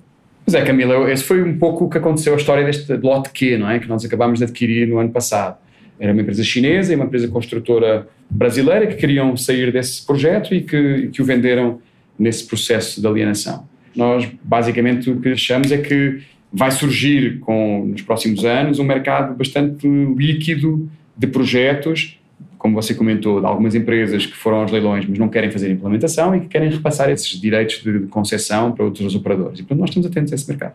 Pois 0.45 0.55
é, 0.55 0.63
Camila, 0.63 1.11
esse 1.11 1.25
foi 1.25 1.43
um 1.43 1.59
pouco 1.59 1.85
o 1.85 1.91
que 1.91 1.99
aconteceu 1.99 2.35
a 2.35 2.37
história 2.37 2.65
deste 2.65 2.93
lote 2.97 3.31
Q, 3.31 3.59
não 3.59 3.71
é? 3.71 3.79
Que 3.79 3.89
nós 3.89 4.05
acabámos 4.05 4.39
de 4.39 4.45
adquirir 4.45 4.87
no 4.87 4.99
ano 4.99 5.11
passado. 5.11 5.57
Era 5.99 6.13
uma 6.13 6.23
empresa 6.23 6.43
chinesa 6.43 6.93
e 6.93 6.97
uma 6.97 7.05
empresa 7.05 7.27
construtora 7.29 8.09
brasileira 8.29 8.87
que 8.87 8.97
queriam 8.97 9.37
sair 9.37 9.73
desse 9.73 10.05
projeto 10.05 10.55
e 10.55 10.61
que, 10.61 11.09
que 11.13 11.23
o 11.23 11.25
venderam 11.25 11.81
nesse 12.19 12.45
processo 12.45 13.01
de 13.01 13.07
alienação. 13.07 13.67
Nós, 13.95 14.29
basicamente, 14.43 15.11
o 15.11 15.21
que 15.21 15.31
achamos 15.31 15.73
é 15.73 15.79
que 15.79 16.23
vai 16.57 16.71
surgir 16.71 17.39
com, 17.41 17.85
nos 17.87 18.01
próximos 18.01 18.43
anos 18.45 18.79
um 18.79 18.85
mercado 18.85 19.37
bastante 19.37 19.87
líquido 19.87 20.89
de 21.15 21.27
projetos, 21.27 22.19
como 22.57 22.75
você 22.75 22.95
comentou, 22.95 23.41
de 23.41 23.47
algumas 23.47 23.75
empresas 23.75 24.25
que 24.25 24.35
foram 24.35 24.63
aos 24.63 24.73
leilões, 24.73 25.05
mas 25.07 25.19
não 25.19 25.29
querem 25.29 25.51
fazer 25.51 25.71
implementação 25.71 26.35
e 26.35 26.41
que 26.41 26.49
querem 26.49 26.71
repassar 26.71 27.11
esses 27.11 27.39
direitos 27.39 27.83
de, 27.83 28.07
concessão 28.07 28.73
para 28.73 28.87
outros 28.87 29.15
operadores. 29.15 29.59
E, 29.59 29.63
portanto, 29.63 29.81
nós 29.81 29.91
estamos 29.91 30.07
atentos 30.07 30.33
a 30.33 30.35
esse 30.35 30.49
mercado. 30.49 30.75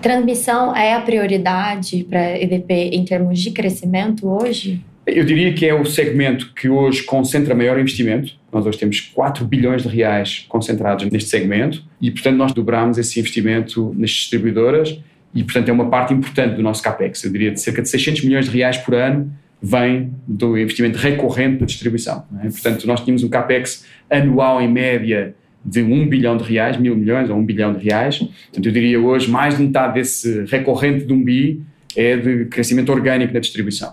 Transmissão 0.00 0.74
é 0.74 0.94
a 0.94 1.00
prioridade 1.00 2.04
para 2.04 2.20
a 2.20 2.42
EDP 2.42 2.90
em 2.92 3.04
termos 3.04 3.38
de 3.38 3.52
crescimento 3.52 4.28
hoje? 4.28 4.84
Eu 5.06 5.24
diria 5.24 5.52
que 5.52 5.66
é 5.66 5.74
o 5.74 5.84
segmento 5.84 6.52
que 6.54 6.68
hoje 6.68 7.02
concentra 7.02 7.54
maior 7.54 7.78
investimento. 7.78 8.34
Nós 8.52 8.64
hoje 8.64 8.78
temos 8.78 9.00
4 9.00 9.44
bilhões 9.44 9.82
de 9.82 9.88
reais 9.88 10.46
concentrados 10.48 11.10
neste 11.10 11.28
segmento 11.28 11.82
e, 12.00 12.10
portanto, 12.10 12.36
nós 12.36 12.52
dobramos 12.52 12.98
esse 12.98 13.18
investimento 13.18 13.92
nas 13.98 14.10
distribuidoras 14.10 15.00
e, 15.34 15.42
portanto, 15.42 15.68
é 15.68 15.72
uma 15.72 15.88
parte 15.90 16.14
importante 16.14 16.54
do 16.54 16.62
nosso 16.62 16.82
CAPEX. 16.82 17.24
Eu 17.24 17.32
diria 17.32 17.50
de 17.50 17.60
cerca 17.60 17.82
de 17.82 17.88
600 17.88 18.22
milhões 18.22 18.44
de 18.44 18.56
reais 18.56 18.78
por 18.78 18.94
ano 18.94 19.32
vem 19.60 20.12
do 20.26 20.56
investimento 20.58 20.98
recorrente 20.98 21.60
da 21.60 21.66
distribuição. 21.66 22.24
É? 22.42 22.48
Portanto, 22.48 22.86
nós 22.86 23.00
tínhamos 23.00 23.24
um 23.24 23.28
CAPEX 23.28 23.84
anual 24.08 24.60
em 24.60 24.68
média 24.68 25.34
de 25.64 25.82
1 25.82 26.08
bilhão 26.08 26.36
de 26.36 26.44
reais, 26.44 26.76
mil 26.76 26.96
milhões 26.96 27.30
ou 27.30 27.36
1 27.36 27.44
bilhão 27.44 27.72
de 27.72 27.84
reais. 27.84 28.18
Portanto, 28.18 28.66
eu 28.66 28.72
diria 28.72 29.00
hoje 29.00 29.30
mais 29.30 29.56
de 29.56 29.62
metade 29.62 29.94
desse 29.94 30.44
recorrente 30.44 31.04
de 31.06 31.12
1 31.12 31.24
bi 31.24 31.62
é 31.94 32.16
de 32.16 32.46
crescimento 32.46 32.90
orgânico 32.90 33.34
na 33.34 33.40
distribuição. 33.40 33.92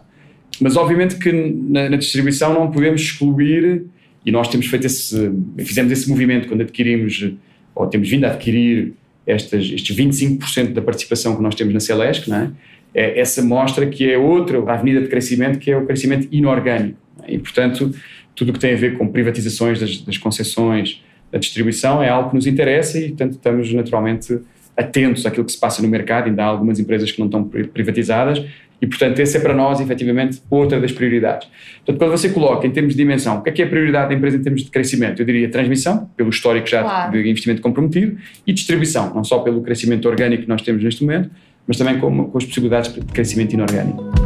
Mas 0.60 0.76
obviamente 0.76 1.16
que 1.16 1.32
na, 1.32 1.90
na, 1.90 1.98
distribuição 1.98 2.54
não 2.54 2.72
podemos 2.72 3.02
excluir, 3.02 3.86
e 4.26 4.32
nós 4.32 4.48
temos 4.50 4.68
feito 4.68 4.86
esse, 4.86 5.32
fizemos 5.58 5.92
esse 5.92 6.10
movimento 6.10 6.48
quando 6.48 6.62
adquirimos, 6.62 7.32
ou 7.74 7.88
temos 7.88 8.10
vindo 8.10 8.26
a 8.26 8.32
adquirir 8.32 8.94
estas, 9.26 9.66
estes 9.66 9.96
25% 9.96 10.74
da 10.74 10.82
participação 10.82 11.36
que 11.36 11.42
nós 11.42 11.56
temos 11.56 11.74
na 11.74 11.80
Celesc, 11.80 12.30
não 12.30 12.38
é? 12.38 12.52
é? 12.94 13.20
essa 13.20 13.42
mostra 13.42 13.86
que 13.86 14.10
é 14.10 14.18
outra 14.18 14.60
avenida 14.72 15.02
de 15.02 15.08
crescimento, 15.08 15.60
que 15.60 15.72
é 15.72 15.78
o 15.78 15.86
crescimento 15.86 16.28
inorgânico. 16.32 16.98
É? 17.24 17.34
E, 17.34 17.40
portanto, 17.40 17.94
tudo 18.36 18.50
o 18.50 18.54
que 18.54 18.60
tem 18.60 18.74
a 18.74 18.78
ver 18.78 18.98
com 18.98 19.08
privatizações 19.08 19.80
das, 19.80 20.02
das 20.02 20.18
concessões 20.18 21.04
da 21.32 21.38
distribuição 21.38 22.02
é 22.02 22.10
algo 22.10 22.30
que 22.30 22.36
nos 22.36 22.48
interessa 22.48 22.98
e, 22.98 23.10
portanto, 23.10 23.34
estamos 23.34 23.72
naturalmente 23.74 24.40
atentos 24.76 25.26
àquilo 25.26 25.46
que 25.46 25.52
se 25.52 25.60
passa 25.60 25.82
no 25.82 25.88
mercado, 25.88 26.28
ainda 26.28 26.44
há 26.44 26.46
algumas 26.48 26.80
empresas 26.80 27.12
que 27.12 27.20
não 27.20 27.26
estão 27.26 27.44
privatizadas 27.44 28.44
e, 28.82 28.88
portanto, 28.88 29.20
essa 29.20 29.38
é 29.38 29.42
para 29.42 29.54
nós, 29.54 29.80
efetivamente, 29.80 30.42
outra 30.50 30.80
das 30.80 30.92
prioridades. 30.92 31.48
Portanto, 31.78 31.98
quando 31.98 32.12
você 32.12 32.30
coloca 32.30 32.66
em 32.66 32.72
termos 32.72 32.94
de 32.94 32.98
dimensão, 32.98 33.38
o 33.38 33.42
que 33.42 33.50
é 33.50 33.54
que 33.54 33.62
é 33.62 33.66
a 33.66 33.70
prioridade 33.70 34.10
da 34.10 34.16
empresa 34.16 34.38
em 34.38 34.42
termos 34.42 34.64
de 34.64 34.72
crescimento? 34.72 35.22
Eu 35.22 35.26
diria 35.26 35.50
transmissão, 35.50 36.10
pelo 36.16 36.30
histórico 36.30 36.68
já 36.68 36.82
claro. 36.82 37.12
de 37.12 37.30
investimento 37.30 37.62
comprometido, 37.62 38.18
e 38.48 38.54
distribuição, 38.54 39.14
não 39.14 39.24
só 39.24 39.40
pelo 39.40 39.62
crescimento 39.62 40.08
orgânico 40.08 40.44
que 40.44 40.50
nós 40.50 40.62
temos 40.62 40.84
neste 40.84 41.04
momento, 41.04 41.30
mas 41.68 41.78
também 41.78 42.00
com, 42.00 42.26
com 42.26 42.38
as 42.38 42.46
possibilidades 42.46 42.94
de 42.94 43.02
crescimento 43.02 43.54
inorgânico. 43.54 44.19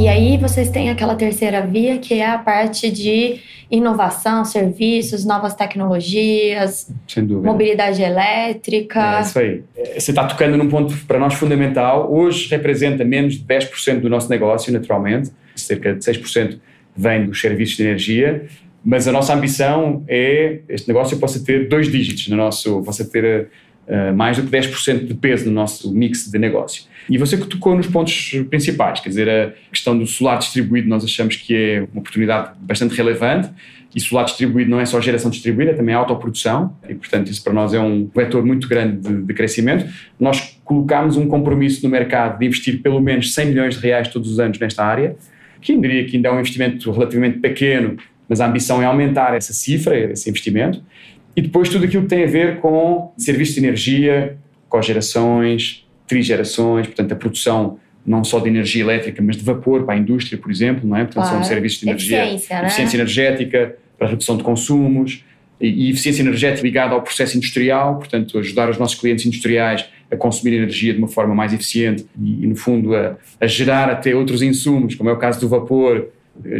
E 0.00 0.08
aí 0.08 0.38
vocês 0.38 0.70
têm 0.70 0.88
aquela 0.88 1.14
terceira 1.14 1.60
via, 1.60 1.98
que 1.98 2.14
é 2.14 2.26
a 2.26 2.38
parte 2.38 2.90
de 2.90 3.36
inovação, 3.70 4.46
serviços, 4.46 5.26
novas 5.26 5.54
tecnologias, 5.54 6.90
mobilidade 7.42 8.00
elétrica. 8.00 9.18
É 9.18 9.20
isso 9.20 9.38
aí. 9.38 9.62
É, 9.76 10.00
você 10.00 10.10
está 10.10 10.26
tocando 10.26 10.56
num 10.56 10.70
ponto 10.70 10.96
para 11.06 11.18
nós 11.18 11.34
fundamental. 11.34 12.10
Hoje 12.10 12.48
representa 12.48 13.04
menos 13.04 13.34
de 13.34 13.44
10% 13.44 14.00
do 14.00 14.08
nosso 14.08 14.30
negócio, 14.30 14.72
naturalmente. 14.72 15.32
Cerca 15.54 15.92
de 15.92 16.02
6% 16.02 16.58
vem 16.96 17.26
dos 17.26 17.38
serviços 17.38 17.76
de 17.76 17.82
energia. 17.82 18.46
Mas 18.82 19.06
a 19.06 19.12
nossa 19.12 19.34
ambição 19.34 20.02
é 20.08 20.60
este 20.66 20.88
negócio 20.88 21.18
possa 21.18 21.44
ter 21.44 21.68
dois 21.68 21.92
dígitos 21.92 22.26
no 22.28 22.38
nosso, 22.38 22.82
possa 22.84 23.04
ter 23.04 23.50
uh, 23.90 24.14
mais 24.14 24.36
do 24.36 24.44
que 24.44 24.50
10% 24.50 25.06
de 25.06 25.14
peso 25.14 25.46
no 25.46 25.52
nosso 25.52 25.92
mix 25.92 26.30
de 26.30 26.38
negócio. 26.38 26.84
E 27.08 27.18
você 27.18 27.36
que 27.36 27.46
tocou 27.46 27.74
nos 27.74 27.88
pontos 27.88 28.36
principais, 28.48 29.00
quer 29.00 29.08
dizer, 29.08 29.28
a 29.28 29.52
questão 29.70 29.98
do 29.98 30.06
solar 30.06 30.38
distribuído 30.38 30.88
nós 30.88 31.04
achamos 31.04 31.36
que 31.36 31.54
é 31.54 31.80
uma 31.92 32.00
oportunidade 32.00 32.52
bastante 32.60 32.94
relevante 32.94 33.50
e 33.94 34.00
solar 34.00 34.24
distribuído 34.24 34.70
não 34.70 34.80
é 34.80 34.86
só 34.86 35.00
geração 35.00 35.30
distribuída, 35.30 35.72
é 35.72 35.74
também 35.74 35.94
autoprodução 35.94 36.76
e, 36.88 36.94
portanto, 36.94 37.28
isso 37.28 37.42
para 37.42 37.52
nós 37.52 37.74
é 37.74 37.80
um 37.80 38.08
vetor 38.14 38.44
muito 38.46 38.68
grande 38.68 38.98
de, 38.98 39.22
de 39.22 39.34
crescimento. 39.34 39.84
Nós 40.18 40.60
colocamos 40.64 41.16
um 41.16 41.26
compromisso 41.26 41.82
no 41.82 41.90
mercado 41.90 42.38
de 42.38 42.46
investir 42.46 42.80
pelo 42.80 43.00
menos 43.00 43.34
100 43.34 43.46
milhões 43.46 43.74
de 43.74 43.80
reais 43.80 44.08
todos 44.08 44.30
os 44.30 44.38
anos 44.38 44.58
nesta 44.60 44.84
área, 44.84 45.16
que 45.60 45.76
diria 45.76 46.04
que 46.04 46.16
ainda 46.16 46.28
é 46.28 46.32
um 46.32 46.38
investimento 46.38 46.90
relativamente 46.92 47.38
pequeno, 47.38 47.96
mas 48.28 48.40
a 48.40 48.46
ambição 48.46 48.80
é 48.80 48.86
aumentar 48.86 49.34
essa 49.34 49.52
cifra, 49.52 49.98
esse 49.98 50.30
investimento. 50.30 50.80
E 51.40 51.42
depois 51.42 51.70
tudo 51.70 51.86
aquilo 51.86 52.02
que 52.02 52.10
tem 52.10 52.22
a 52.22 52.26
ver 52.26 52.58
com 52.58 53.14
serviços 53.16 53.54
de 53.54 53.62
energia, 53.62 54.36
cogerações, 54.68 55.88
trigerações, 56.06 56.86
portanto, 56.86 57.12
a 57.12 57.16
produção 57.16 57.78
não 58.04 58.22
só 58.22 58.40
de 58.40 58.50
energia 58.50 58.82
elétrica, 58.82 59.22
mas 59.22 59.38
de 59.38 59.42
vapor 59.42 59.84
para 59.86 59.94
a 59.94 59.96
indústria, 59.96 60.36
por 60.36 60.50
exemplo, 60.50 60.86
não 60.86 60.98
é? 60.98 61.04
Portanto, 61.04 61.24
claro. 61.24 61.38
são 61.38 61.44
serviços 61.44 61.80
de 61.80 61.88
energia, 61.88 62.24
eficiência, 62.26 62.54
é? 62.54 62.66
eficiência 62.66 62.96
energética, 62.98 63.76
para 63.96 64.08
a 64.08 64.10
redução 64.10 64.36
de 64.36 64.42
consumos 64.42 65.24
e, 65.58 65.88
eficiência 65.88 66.20
energética 66.20 66.62
ligada 66.62 66.92
ao 66.92 67.00
processo 67.00 67.38
industrial, 67.38 67.96
portanto, 67.96 68.38
ajudar 68.38 68.68
os 68.68 68.76
nossos 68.76 69.00
clientes 69.00 69.24
industriais 69.24 69.86
a 70.10 70.16
consumir 70.16 70.56
energia 70.56 70.92
de 70.92 70.98
uma 70.98 71.08
forma 71.08 71.34
mais 71.34 71.54
eficiente 71.54 72.04
e, 72.22 72.46
no 72.46 72.54
fundo, 72.54 72.94
a, 72.94 73.16
a 73.40 73.46
gerar 73.46 73.88
até 73.88 74.14
outros 74.14 74.42
insumos, 74.42 74.94
como 74.94 75.08
é 75.08 75.12
o 75.14 75.16
caso 75.16 75.40
do 75.40 75.48
vapor, 75.48 76.06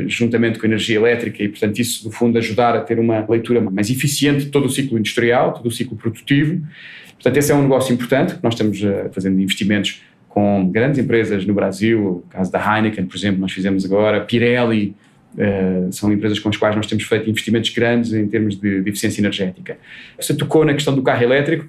juntamente 0.07 0.59
com 0.59 0.67
a 0.67 0.69
energia 0.69 0.97
elétrica 0.97 1.43
e, 1.43 1.49
portanto, 1.49 1.79
isso, 1.79 2.07
no 2.07 2.13
fundo, 2.13 2.39
ajudar 2.39 2.77
a 2.77 2.81
ter 2.81 2.99
uma 2.99 3.25
leitura 3.29 3.61
mais 3.61 3.91
eficiente 3.91 4.45
de 4.45 4.51
todo 4.51 4.67
o 4.67 4.71
ciclo 4.71 4.99
industrial, 4.99 5.53
todo 5.53 5.67
o 5.67 5.71
ciclo 5.71 5.97
produtivo 5.97 6.63
Portanto, 7.21 7.37
esse 7.37 7.53
é 7.53 7.55
um 7.55 7.63
negócio 7.63 7.93
importante, 7.93 8.37
nós 8.43 8.55
estamos 8.55 8.83
uh, 8.83 9.11
fazendo 9.13 9.39
investimentos 9.39 10.03
com 10.27 10.67
grandes 10.71 10.99
empresas 10.99 11.45
no 11.45 11.53
Brasil, 11.53 12.25
o 12.27 12.31
caso 12.31 12.51
da 12.51 12.59
Heineken, 12.59 13.05
por 13.05 13.15
exemplo, 13.15 13.39
nós 13.39 13.53
fizemos 13.53 13.85
agora, 13.85 14.23
Pirelli, 14.23 14.97
uh, 15.35 15.93
são 15.93 16.11
empresas 16.11 16.39
com 16.39 16.49
as 16.49 16.57
quais 16.57 16.75
nós 16.75 16.87
temos 16.87 17.05
feito 17.05 17.29
investimentos 17.29 17.69
grandes 17.71 18.15
em 18.15 18.27
termos 18.27 18.59
de, 18.59 18.81
de 18.81 18.89
eficiência 18.89 19.21
energética. 19.21 19.77
Você 20.19 20.35
tocou 20.35 20.65
na 20.65 20.73
questão 20.73 20.95
do 20.95 21.03
carro 21.03 21.23
elétrico, 21.23 21.69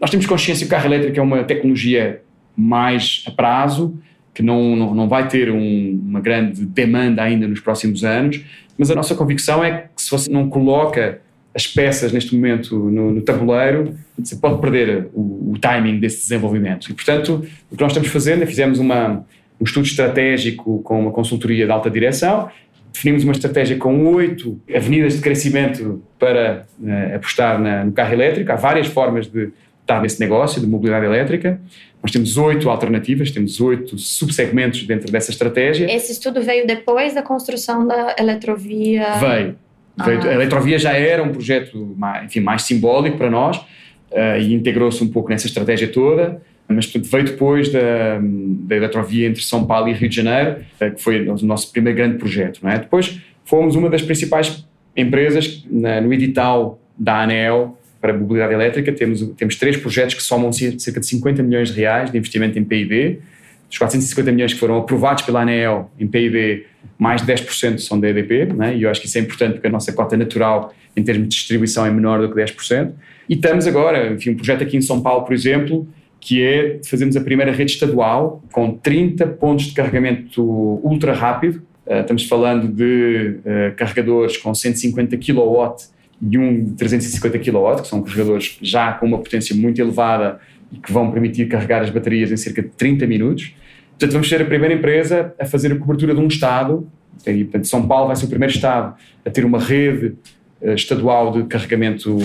nós 0.00 0.10
temos 0.10 0.26
consciência 0.26 0.66
que 0.66 0.74
o 0.74 0.76
carro 0.76 0.86
elétrico 0.86 1.20
é 1.20 1.22
uma 1.22 1.44
tecnologia 1.44 2.20
mais 2.56 3.22
a 3.28 3.30
prazo, 3.30 3.96
que 4.40 4.46
não, 4.46 4.74
não, 4.74 4.94
não 4.94 5.08
vai 5.08 5.28
ter 5.28 5.50
um, 5.50 6.00
uma 6.02 6.18
grande 6.18 6.64
demanda 6.64 7.22
ainda 7.22 7.46
nos 7.46 7.60
próximos 7.60 8.02
anos, 8.04 8.40
mas 8.78 8.90
a 8.90 8.94
nossa 8.94 9.14
convicção 9.14 9.62
é 9.62 9.88
que 9.94 10.00
se 10.00 10.10
você 10.10 10.30
não 10.30 10.48
coloca 10.48 11.20
as 11.54 11.66
peças 11.66 12.10
neste 12.10 12.34
momento 12.34 12.74
no, 12.74 13.10
no 13.10 13.20
tabuleiro, 13.20 13.94
você 14.18 14.36
pode 14.36 14.58
perder 14.62 15.08
o, 15.12 15.52
o, 15.52 15.58
timing 15.60 15.98
desse 15.98 16.22
desenvolvimento. 16.22 16.90
E, 16.90 16.94
portanto, 16.94 17.44
o 17.70 17.76
que 17.76 17.82
nós 17.82 17.92
estamos 17.92 18.08
fazendo 18.08 18.42
é 18.42 18.46
fizemos 18.46 18.78
uma, 18.78 19.26
um 19.60 19.64
estudo 19.64 19.84
estratégico 19.84 20.80
com 20.82 21.00
uma 21.00 21.10
consultoria 21.10 21.66
de 21.66 21.72
alta 21.72 21.90
direção, 21.90 22.48
definimos 22.90 23.24
uma 23.24 23.32
estratégia 23.32 23.76
com 23.76 24.06
oito 24.14 24.58
avenidas 24.74 25.16
de 25.16 25.20
crescimento 25.20 26.02
para 26.18 26.66
uh, 26.80 27.16
apostar 27.16 27.60
na, 27.60 27.84
no 27.84 27.92
carro 27.92 28.14
elétrico. 28.14 28.50
Há 28.50 28.56
várias 28.56 28.86
formas 28.86 29.26
de 29.26 29.50
nesse 29.98 30.20
negócio 30.20 30.60
de 30.60 30.66
mobilidade 30.66 31.06
elétrica. 31.06 31.58
Nós 32.02 32.12
temos 32.12 32.36
oito 32.36 32.70
alternativas, 32.70 33.30
temos 33.30 33.60
oito 33.60 33.98
subsegmentos 33.98 34.84
dentro 34.84 35.10
dessa 35.10 35.30
estratégia. 35.30 35.92
Esse 35.94 36.12
estudo 36.12 36.40
veio 36.42 36.66
depois 36.66 37.14
da 37.14 37.22
construção 37.22 37.86
da 37.86 38.14
eletrovia? 38.18 39.14
Veio. 39.18 39.56
Ah. 39.98 40.06
A 40.06 40.34
Eletrovia 40.34 40.78
já 40.78 40.92
era 40.92 41.22
um 41.22 41.30
projeto 41.30 41.94
mais, 41.96 42.24
enfim, 42.24 42.40
mais 42.40 42.62
simbólico 42.62 43.18
para 43.18 43.30
nós 43.30 43.56
uh, 43.56 44.38
e 44.40 44.54
integrou-se 44.54 45.02
um 45.02 45.08
pouco 45.08 45.28
nessa 45.28 45.46
estratégia 45.46 45.88
toda. 45.88 46.40
mas 46.68 46.86
portanto, 46.86 47.10
veio 47.10 47.24
depois 47.24 47.70
da, 47.70 48.18
da 48.20 48.76
eletrovia 48.76 49.28
entre 49.28 49.42
São 49.42 49.66
Paulo 49.66 49.88
e 49.88 49.92
Rio 49.92 50.08
de 50.08 50.16
Janeiro, 50.16 50.64
eh, 50.78 50.90
que 50.90 51.02
foi 51.02 51.28
o 51.28 51.36
nosso 51.44 51.70
primeiro 51.72 51.98
grande 51.98 52.16
projeto. 52.16 52.60
Não 52.62 52.70
é? 52.70 52.78
Depois 52.78 53.20
fomos 53.44 53.74
uma 53.74 53.90
das 53.90 54.02
principais 54.02 54.64
empresas 54.96 55.64
na, 55.70 56.00
no 56.00 56.12
edital 56.12 56.78
da 56.96 57.22
ANEL 57.22 57.76
para 58.00 58.12
mobilidade 58.12 58.54
elétrica. 58.54 58.92
Temos, 58.92 59.20
temos 59.36 59.56
três 59.56 59.76
projetos 59.76 60.14
que 60.14 60.22
somam 60.22 60.52
cerca 60.52 61.00
de 61.00 61.06
50 61.06 61.42
milhões 61.42 61.72
de 61.72 61.80
reais 61.80 62.10
de 62.10 62.18
investimento 62.18 62.58
em 62.58 62.64
PIB. 62.64 63.20
Dos 63.68 63.78
450 63.78 64.32
milhões 64.32 64.52
que 64.52 64.58
foram 64.58 64.78
aprovados 64.78 65.22
pela 65.22 65.42
ANEL 65.42 65.90
em 65.98 66.06
PIB, 66.06 66.66
mais 66.98 67.24
de 67.24 67.32
10% 67.32 67.78
são 67.78 68.00
da 68.00 68.08
EDP, 68.08 68.52
né? 68.52 68.76
e 68.76 68.82
eu 68.82 68.90
acho 68.90 69.00
que 69.00 69.06
isso 69.06 69.16
é 69.16 69.20
importante 69.20 69.54
porque 69.54 69.68
a 69.68 69.70
nossa 69.70 69.92
cota 69.92 70.16
natural 70.16 70.74
em 70.96 71.02
termos 71.04 71.28
de 71.28 71.34
distribuição 71.36 71.86
é 71.86 71.90
menor 71.90 72.20
do 72.20 72.34
que 72.34 72.40
10%. 72.40 72.92
E 73.28 73.34
estamos 73.34 73.66
agora, 73.66 74.12
enfim, 74.12 74.30
um 74.30 74.34
projeto 74.34 74.64
aqui 74.64 74.76
em 74.76 74.80
São 74.80 75.00
Paulo, 75.00 75.24
por 75.24 75.32
exemplo, 75.32 75.86
que 76.20 76.42
é 76.42 76.80
fazermos 76.84 77.16
a 77.16 77.20
primeira 77.20 77.52
rede 77.52 77.72
estadual 77.72 78.42
com 78.50 78.72
30 78.72 79.26
pontos 79.26 79.66
de 79.66 79.72
carregamento 79.72 80.42
ultra 80.42 81.12
rápido. 81.12 81.62
Uh, 81.86 82.00
estamos 82.00 82.24
falando 82.24 82.68
de 82.68 83.36
uh, 83.38 83.74
carregadores 83.76 84.36
com 84.36 84.54
150 84.54 85.16
kW 85.16 85.74
e 86.22 86.38
um 86.38 86.64
de 86.64 86.72
350 86.72 87.38
kW, 87.38 87.82
que 87.82 87.88
são 87.88 88.02
carregadores 88.02 88.58
já 88.60 88.92
com 88.92 89.06
uma 89.06 89.18
potência 89.18 89.56
muito 89.56 89.80
elevada 89.80 90.38
e 90.72 90.78
que 90.78 90.92
vão 90.92 91.10
permitir 91.10 91.46
carregar 91.48 91.82
as 91.82 91.90
baterias 91.90 92.30
em 92.30 92.36
cerca 92.36 92.62
de 92.62 92.68
30 92.68 93.06
minutos. 93.06 93.54
Portanto, 93.90 94.12
vamos 94.12 94.28
ser 94.28 94.42
a 94.42 94.44
primeira 94.44 94.74
empresa 94.74 95.34
a 95.38 95.44
fazer 95.44 95.72
a 95.72 95.76
cobertura 95.76 96.14
de 96.14 96.20
um 96.20 96.26
estado. 96.26 96.86
E, 97.26 97.44
portanto, 97.44 97.66
São 97.66 97.86
Paulo 97.86 98.06
vai 98.06 98.16
ser 98.16 98.26
o 98.26 98.28
primeiro 98.28 98.52
estado 98.52 98.94
a 99.24 99.30
ter 99.30 99.44
uma 99.44 99.58
rede 99.58 100.14
estadual 100.62 101.32
de 101.32 101.44
carregamento 101.44 102.16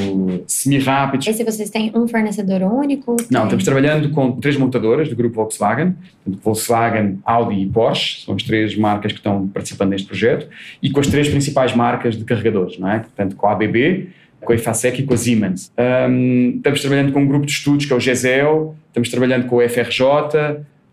semi-rápido. 0.48 1.28
E 1.28 1.34
se 1.34 1.44
vocês 1.44 1.70
têm 1.70 1.92
um 1.96 2.08
fornecedor 2.08 2.62
único? 2.64 3.16
Não, 3.32 3.44
estamos 3.44 3.64
trabalhando 3.64 4.10
com 4.10 4.34
três 4.34 4.58
montadoras 4.58 5.08
do 5.10 5.16
grupo 5.16 5.36
Volkswagen, 5.36 5.96
Volkswagen, 6.26 7.20
Audi 7.26 7.62
e 7.62 7.66
Porsche, 7.68 8.26
são 8.26 8.36
as 8.36 8.44
três 8.44 8.76
marcas 8.76 9.12
que 9.12 9.20
estão 9.20 9.48
participando 9.48 9.92
neste 9.92 10.08
projeto, 10.08 10.48
e 10.82 10.90
com 10.90 11.00
as 11.00 11.08
três 11.08 11.30
principais 11.30 11.76
marcas 11.76 12.18
de 12.18 12.26
carregadores, 12.26 12.78
não 12.78 12.90
é? 12.90 13.00
Portanto, 13.00 13.36
com 13.36 13.48
a 13.48 13.54
ABB, 13.54 14.10
com 14.42 14.54
a 14.54 14.56
IFASEC 14.56 15.02
e 15.02 15.06
com 15.06 15.14
a 15.14 15.18
Siemens. 15.18 15.72
Um, 15.78 16.54
estamos 16.58 16.82
trabalhando 16.82 17.12
com 17.12 17.22
um 17.22 17.28
grupo 17.28 17.46
de 17.46 17.52
estudos 17.52 17.86
que 17.86 17.94
é 17.94 17.96
o 17.96 18.00
GESEL, 18.00 18.76
estamos 18.88 19.10
trabalhando 19.10 19.48
com 19.48 19.58
o 19.58 19.70
FRJ, 19.70 20.06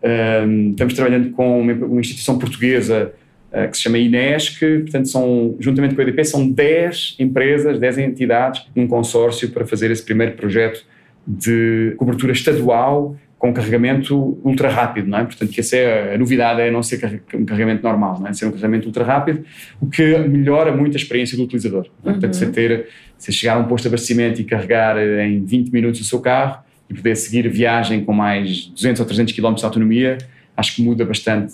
um, 0.03 0.71
estamos 0.71 0.93
trabalhando 0.93 1.31
com 1.31 1.61
uma, 1.61 1.73
uma 1.73 2.01
instituição 2.01 2.37
portuguesa 2.37 3.13
eh, 3.13 3.22
que 3.69 3.77
se 3.77 3.83
chama 3.83 3.99
INESC, 3.99 4.59
portanto, 4.79 5.07
são, 5.09 5.55
juntamente 5.59 5.93
com 5.93 6.01
a 6.01 6.03
EDP, 6.03 6.25
são 6.25 6.49
10 6.49 7.17
empresas, 7.19 7.79
10 7.79 7.97
entidades 7.99 8.65
num 8.75 8.87
consórcio 8.87 9.49
para 9.51 9.65
fazer 9.65 9.91
esse 9.91 10.03
primeiro 10.03 10.33
projeto 10.33 10.83
de 11.25 11.93
cobertura 11.97 12.33
estadual 12.33 13.15
com 13.43 13.53
carregamento 13.53 14.39
ultra 14.41 14.69
rápido, 14.69 15.09
não 15.09 15.17
é? 15.17 15.25
Portanto, 15.25 15.49
que 15.49 15.59
essa 15.59 15.75
é 15.75 16.15
a 16.15 16.17
novidade, 16.17 16.61
é 16.61 16.71
não 16.71 16.81
ser 16.81 17.21
um 17.33 17.43
carregamento 17.43 17.83
normal, 17.83 18.17
não 18.17 18.27
é? 18.27 18.33
Ser 18.33 18.45
um 18.45 18.51
carregamento 18.51 18.87
ultra 18.87 19.03
rápido, 19.03 19.43
o 19.81 19.87
que 19.87 20.17
melhora 20.19 20.71
muito 20.71 20.93
a 20.93 20.97
experiência 20.97 21.35
do 21.35 21.43
utilizador. 21.43 21.85
É? 21.85 22.07
Uhum. 22.07 22.13
Portanto, 22.13 22.35
você 22.35 22.45
ter, 22.49 22.87
você 23.17 23.33
chegar 23.33 23.55
a 23.55 23.59
um 23.59 23.65
posto 23.65 23.83
de 23.83 23.89
abastecimento 23.89 24.39
e 24.39 24.45
carregar 24.45 24.97
em 24.97 25.43
20 25.43 25.71
minutos 25.71 25.99
o 25.99 26.05
seu 26.05 26.21
carro 26.21 26.63
e 26.89 26.93
poder 26.93 27.17
seguir 27.17 27.49
viagem 27.49 28.05
com 28.05 28.13
mais 28.13 28.67
200 28.67 29.01
ou 29.01 29.05
300 29.05 29.33
km 29.33 29.53
de 29.55 29.65
autonomia, 29.65 30.17
acho 30.55 30.75
que 30.75 30.83
muda 30.83 31.05
bastante 31.05 31.53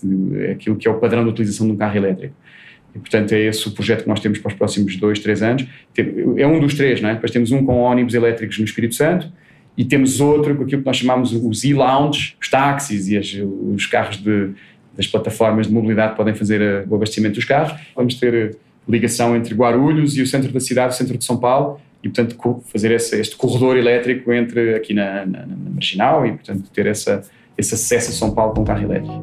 aquilo 0.52 0.76
que 0.76 0.88
é 0.88 0.92
o 0.92 1.00
padrão 1.00 1.24
de 1.24 1.30
utilização 1.30 1.68
de 1.68 1.74
um 1.74 1.78
carro 1.78 1.98
elétrico. 1.98 2.36
E, 2.96 3.00
portanto, 3.00 3.34
é 3.34 3.40
esse 3.40 3.68
o 3.68 3.72
projeto 3.72 4.04
que 4.04 4.10
nós 4.10 4.20
temos 4.20 4.40
para 4.40 4.50
os 4.50 4.58
próximos 4.58 4.96
dois, 4.98 5.20
três 5.20 5.42
anos. 5.42 5.66
É 6.38 6.48
um 6.48 6.60
dos 6.60 6.74
três, 6.74 7.02
não 7.02 7.10
é? 7.10 7.14
Depois 7.14 7.32
temos 7.32 7.52
um 7.52 7.64
com 7.64 7.78
ônibus 7.78 8.14
elétricos 8.14 8.58
no 8.58 8.66
Espírito 8.66 8.96
Santo 8.96 9.32
e 9.78 9.86
temos 9.86 10.20
outro 10.20 10.56
com 10.56 10.64
aquilo 10.64 10.82
que 10.82 10.86
nós 10.86 10.98
chamamos 10.98 11.32
os 11.32 11.64
e-lounge, 11.64 12.36
os 12.42 12.50
táxis 12.50 13.08
e 13.08 13.18
as, 13.18 13.34
os 13.74 13.86
carros 13.86 14.18
de, 14.18 14.50
das 14.96 15.08
plataformas 15.08 15.68
de 15.68 15.74
mobilidade 15.74 16.16
podem 16.18 16.34
fazer 16.34 16.62
eh, 16.62 16.84
o 16.90 16.96
abastecimento 16.96 17.36
dos 17.36 17.46
carros. 17.46 17.80
Vamos 17.96 18.16
ter 18.16 18.34
eh, 18.34 18.52
ligação 18.88 19.36
entre 19.36 19.54
Guarulhos 19.54 20.18
e 20.18 20.22
o 20.22 20.28
centro 20.28 20.52
da 20.52 20.60
cidade, 20.60 20.94
o 20.94 20.98
centro 20.98 21.18
de 21.18 21.24
São 21.24 21.38
Paulo, 21.38 21.80
e, 22.04 22.10
portanto, 22.10 22.64
fazer 22.66 22.92
esse, 22.92 23.18
este 23.20 23.36
corredor 23.36 23.78
elétrico 23.78 24.34
entre 24.34 24.76
aqui 24.76 24.94
na, 24.94 25.26
na, 25.26 25.46
na 25.46 25.70
Marginal 25.72 26.26
e, 26.26 26.32
portanto, 26.32 26.70
ter 26.74 26.88
essa 26.88 27.22
esse 27.60 27.76
acesso 27.76 28.10
a 28.10 28.14
São 28.14 28.32
Paulo 28.32 28.54
com 28.54 28.64
carro 28.64 28.84
elétrico. 28.84 29.20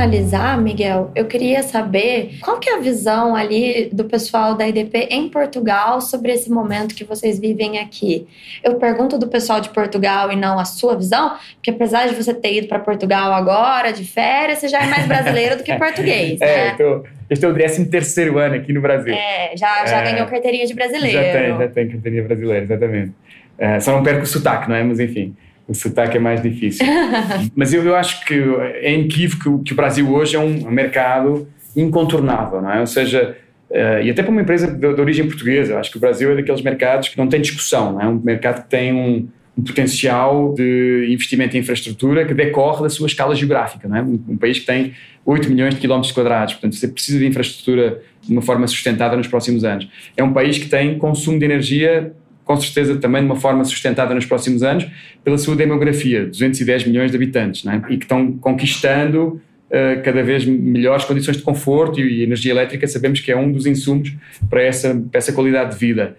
Finalizar, 0.00 0.58
Miguel, 0.58 1.10
eu 1.14 1.26
queria 1.26 1.62
saber 1.62 2.38
qual 2.40 2.58
que 2.58 2.70
é 2.70 2.76
a 2.76 2.80
visão 2.80 3.36
ali 3.36 3.90
do 3.92 4.04
pessoal 4.04 4.54
da 4.54 4.66
IDP 4.66 5.08
em 5.10 5.28
Portugal 5.28 6.00
sobre 6.00 6.32
esse 6.32 6.50
momento 6.50 6.94
que 6.94 7.04
vocês 7.04 7.38
vivem 7.38 7.78
aqui. 7.78 8.26
Eu 8.64 8.76
pergunto 8.76 9.18
do 9.18 9.28
pessoal 9.28 9.60
de 9.60 9.68
Portugal 9.68 10.32
e 10.32 10.36
não 10.36 10.58
a 10.58 10.64
sua 10.64 10.96
visão, 10.96 11.34
porque 11.56 11.70
apesar 11.70 12.08
de 12.08 12.14
você 12.14 12.32
ter 12.32 12.56
ido 12.56 12.66
para 12.66 12.78
Portugal 12.78 13.30
agora, 13.34 13.92
de 13.92 14.04
férias, 14.04 14.60
você 14.60 14.68
já 14.68 14.82
é 14.82 14.86
mais 14.86 15.06
brasileiro 15.06 15.58
do 15.58 15.62
que 15.62 15.74
português, 15.76 16.40
é, 16.40 16.68
né? 16.68 16.74
Tô, 16.78 17.04
este 17.28 17.44
é 17.44 17.48
o 17.48 17.52
13 17.52 17.84
terceiro 17.90 18.38
ano 18.38 18.54
aqui 18.54 18.72
no 18.72 18.80
Brasil. 18.80 19.12
É, 19.12 19.54
já, 19.54 19.84
já 19.84 19.98
é, 19.98 20.12
ganhou 20.12 20.26
carteirinha 20.26 20.66
de 20.66 20.72
brasileiro. 20.72 21.12
Já 21.12 21.32
tem, 21.32 21.58
já 21.58 21.68
tem 21.68 21.88
carteirinha 21.88 22.22
brasileira, 22.22 22.64
exatamente. 22.64 23.12
É, 23.58 23.78
só 23.78 23.92
não 23.92 24.02
perco 24.02 24.22
o 24.22 24.26
sotaque, 24.26 24.66
não 24.66 24.76
é? 24.76 24.82
Mas 24.82 24.98
enfim 24.98 25.36
o 25.70 25.74
sotaque 25.74 26.16
é 26.16 26.20
mais 26.20 26.42
difícil. 26.42 26.84
Mas 27.54 27.72
eu, 27.72 27.84
eu 27.84 27.94
acho 27.94 28.24
que 28.24 28.34
é 28.34 28.92
inequívoco 28.92 29.62
que 29.62 29.72
o 29.72 29.76
Brasil 29.76 30.12
hoje 30.12 30.34
é 30.34 30.38
um 30.38 30.68
mercado 30.68 31.46
incontornável, 31.76 32.60
não 32.60 32.72
é? 32.72 32.80
Ou 32.80 32.86
seja, 32.88 33.36
uh, 33.70 34.02
e 34.02 34.10
até 34.10 34.20
para 34.20 34.32
uma 34.32 34.42
empresa 34.42 34.66
de, 34.66 34.94
de, 34.94 35.00
origem 35.00 35.26
portuguesa, 35.28 35.78
acho 35.78 35.92
que 35.92 35.96
o 35.96 36.00
Brasil 36.00 36.32
é 36.32 36.34
daqueles 36.34 36.60
mercados 36.60 37.08
que 37.08 37.16
não 37.16 37.28
tem 37.28 37.40
discussão, 37.40 37.92
não 37.92 38.00
é? 38.00 38.08
Um 38.08 38.20
mercado 38.20 38.64
que 38.64 38.68
tem 38.68 38.92
um, 38.92 39.28
um 39.56 39.62
potencial 39.62 40.52
de 40.54 41.06
investimento 41.08 41.56
em 41.56 41.60
infraestrutura 41.60 42.24
que 42.24 42.34
decorre 42.34 42.82
da 42.82 42.88
sua 42.88 43.06
escala 43.06 43.36
geográfica, 43.36 43.86
não 43.86 43.96
é? 43.96 44.02
Um, 44.02 44.20
um 44.30 44.36
país 44.36 44.58
que 44.58 44.66
tem 44.66 44.92
8 45.24 45.48
milhões 45.48 45.76
de 45.76 45.80
quilómetros 45.80 46.12
quadrados, 46.12 46.54
portanto 46.54 46.74
você 46.74 46.88
precisa 46.88 47.20
de 47.20 47.26
infraestrutura 47.26 48.02
de 48.20 48.32
uma 48.32 48.42
forma 48.42 48.66
sustentada 48.66 49.16
nos 49.16 49.28
próximos 49.28 49.62
anos. 49.62 49.88
É 50.16 50.24
um 50.24 50.32
país 50.32 50.58
que 50.58 50.68
tem 50.68 50.98
consumo 50.98 51.38
de 51.38 51.44
energia 51.44 52.12
com 52.50 52.60
certeza 52.60 52.96
também 52.96 53.22
de 53.22 53.26
uma 53.26 53.36
forma 53.36 53.64
sustentada 53.64 54.12
nos 54.12 54.26
próximos 54.26 54.64
anos, 54.64 54.84
pela 55.22 55.38
sua 55.38 55.54
demografia, 55.54 56.26
210 56.26 56.84
milhões 56.84 57.12
de 57.12 57.16
habitantes, 57.16 57.64
é? 57.64 57.76
e 57.90 57.96
que 57.96 58.04
estão 58.04 58.32
conquistando 58.32 59.40
uh, 59.68 60.02
cada 60.02 60.20
vez 60.24 60.44
melhores 60.44 61.04
condições 61.04 61.36
de 61.36 61.44
conforto 61.44 62.00
e, 62.00 62.18
e, 62.18 62.22
energia 62.24 62.50
elétrica 62.50 62.88
sabemos 62.88 63.20
que 63.20 63.30
é 63.30 63.36
um 63.36 63.52
dos 63.52 63.66
insumos 63.66 64.12
para 64.48 64.64
essa, 64.64 65.00
para 65.12 65.18
essa 65.18 65.32
qualidade 65.32 65.74
de 65.74 65.78
vida. 65.78 66.16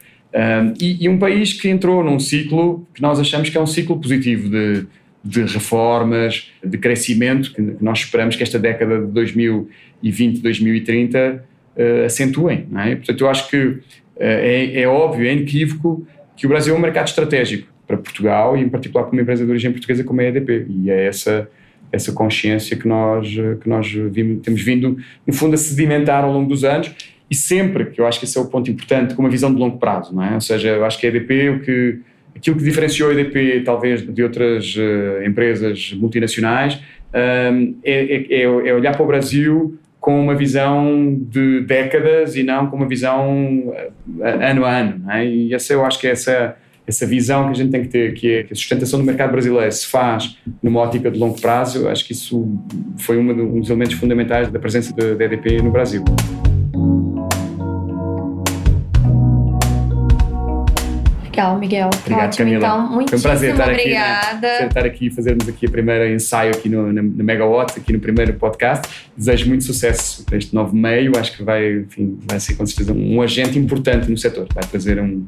E, 0.80 1.04
e, 1.04 1.10
um 1.10 1.20
país 1.20 1.52
que 1.52 1.68
entrou 1.68 2.02
num 2.02 2.18
ciclo 2.18 2.88
que 2.94 3.02
nós 3.02 3.20
achamos 3.20 3.50
que 3.50 3.58
é 3.58 3.60
um 3.60 3.68
ciclo 3.68 4.00
positivo 4.00 4.48
de, 4.48 4.86
de 5.22 5.42
reformas, 5.42 6.50
de 6.64 6.78
crescimento, 6.78 7.54
que 7.54 7.62
nós 7.82 8.00
esperamos 8.00 8.38
que 8.38 8.44
esta 8.44 8.58
década 8.58 9.02
de 9.02 9.08
2020, 9.08 10.42
2030 10.42 11.44
uh, 11.76 12.06
acentuem. 12.06 12.68
É? 12.78 12.96
Portanto, 12.96 13.20
eu 13.20 13.30
acho 13.30 13.50
que 13.50 13.82
é, 14.22 14.82
é 14.82 14.88
óbvio, 14.88 15.28
é 15.28 15.34
inequívoco 15.34 16.06
que 16.42 16.48
o 16.48 16.50
Brasil 16.50 16.74
é 16.74 16.78
um 16.78 16.82
mercado 16.82 17.06
estratégico 17.06 17.68
para 17.86 17.98
Portugal 17.98 18.58
e, 18.58 18.62
em 18.62 18.68
particular, 18.68 19.04
para 19.04 19.14
uma 19.14 19.22
empresa 19.22 19.46
de 19.46 19.52
origem 19.52 19.72
portuguesa 19.72 20.04
como 20.04 20.22
a 20.22 20.24
EDP. 20.24 20.66
E 20.68 20.90
é 20.90 21.06
essa 21.06 21.48
essa 21.92 22.14
consciência 22.14 22.76
que 22.76 22.88
nós 22.88 23.28
que 23.62 23.70
nós 23.70 23.92
vimos, 23.92 24.42
temos 24.42 24.62
vindo, 24.62 24.98
no 25.28 25.34
fundo, 25.34 25.54
a 25.54 25.58
sedimentar 25.58 26.24
ao 26.24 26.34
longo 26.34 26.50
dos 26.50 26.64
anos 26.64 26.92
e 27.30 27.36
sempre, 27.36 27.86
que 27.86 28.02
eu 28.02 28.08
acho 28.08 28.18
que 28.18 28.26
esse 28.26 28.38
é 28.40 28.42
o 28.42 28.46
ponto 28.46 28.72
importante, 28.72 29.14
com 29.14 29.22
uma 29.22 29.30
visão 29.30 29.54
de 29.54 29.60
longo 29.60 29.78
prazo, 29.78 30.16
não 30.16 30.24
é? 30.24 30.34
Ou 30.34 30.42
seja, 30.42 30.70
eu 30.70 30.84
acho 30.84 30.98
que 30.98 31.06
a 31.06 31.10
EDP, 31.10 31.50
o 31.50 31.60
que, 31.60 32.00
aquilo 32.36 32.58
que 32.58 32.64
diferenciou 32.64 33.12
a 33.12 33.14
EDP, 33.14 33.62
talvez, 33.64 34.02
de 34.02 34.24
outras 34.24 34.76
uh, 34.76 35.24
empresas 35.24 35.94
multinacionais, 35.94 36.82
um, 37.54 37.76
é, 37.84 38.16
é, 38.16 38.42
é 38.42 38.74
olhar 38.74 38.94
para 38.94 39.04
o 39.04 39.08
Brasil 39.08 39.78
com 40.02 40.20
uma 40.20 40.34
visão 40.34 41.16
de 41.30 41.62
décadas 41.62 42.36
e 42.36 42.42
não 42.42 42.66
com 42.68 42.76
uma 42.76 42.88
visão 42.88 43.72
eh, 44.20 44.50
ano 44.50 44.66
a 44.66 44.78
ano. 44.80 45.12
É? 45.12 45.26
E 45.26 45.54
essa 45.54 45.72
eu 45.74 45.86
acho 45.86 46.00
que 46.00 46.08
é 46.08 46.10
essa, 46.10 46.58
essa 46.88 47.06
visão 47.06 47.46
que 47.46 47.52
a 47.52 47.54
gente 47.54 47.70
tem 47.70 47.84
que 47.84 47.88
ter, 47.88 48.14
que 48.16 48.34
é 48.34 48.44
que 48.44 48.52
a 48.52 48.56
sustentação 48.56 49.00
do 49.00 49.06
mercado 49.06 49.32
brasileiro 49.32 49.72
se 49.72 49.86
faz 49.86 50.38
numa 50.62 50.80
ótica 50.80 51.12
de 51.12 51.20
longo 51.20 51.40
prazo, 51.40 51.88
acho 51.88 52.04
que 52.04 52.14
isso 52.14 52.52
foi 52.98 53.20
um 53.20 53.60
dos 53.60 53.70
elementos 53.70 53.94
fundamentais 53.94 54.50
da 54.50 54.60
presença 54.60 54.92
da 54.92 55.24
EDP 55.24 55.62
no 55.62 55.70
Brasil. 55.70 56.04
Legal, 61.32 61.58
Miguel. 61.58 61.90
Obrigado, 62.02 62.28
Ótimo, 62.28 62.46
Camila. 62.46 62.68
então. 62.68 62.90
Muitíssimo 62.90 63.08
Foi 63.08 63.18
um 63.18 63.32
prazer 63.32 63.52
estar 63.52 63.70
obrigada. 63.70 64.48
aqui, 64.48 64.62
né? 64.62 64.68
estar 64.68 64.86
aqui 64.86 65.10
fazermos 65.10 65.48
aqui 65.48 65.66
a 65.66 65.70
primeira 65.70 66.10
ensaio 66.12 66.52
aqui 66.52 66.68
no, 66.68 66.92
na 66.92 67.02
Megawatt, 67.02 67.80
aqui 67.80 67.94
no 67.94 68.00
primeiro 68.00 68.34
podcast. 68.34 68.88
Desejo 69.16 69.48
muito 69.48 69.64
sucesso 69.64 70.26
para 70.26 70.38
este 70.38 70.54
novo 70.54 70.76
meio. 70.76 71.14
Acho 71.18 71.38
que 71.38 71.44
vai, 71.44 71.80
enfim, 71.80 72.20
vai 72.30 72.40
ser 72.40 72.56
com 72.56 72.66
certeza 72.66 72.94
um 72.94 73.22
agente 73.22 73.58
importante 73.58 74.12
no 74.12 74.18
setor. 74.18 74.46
Vai 74.54 74.64
trazer 74.66 75.00
um, 75.00 75.26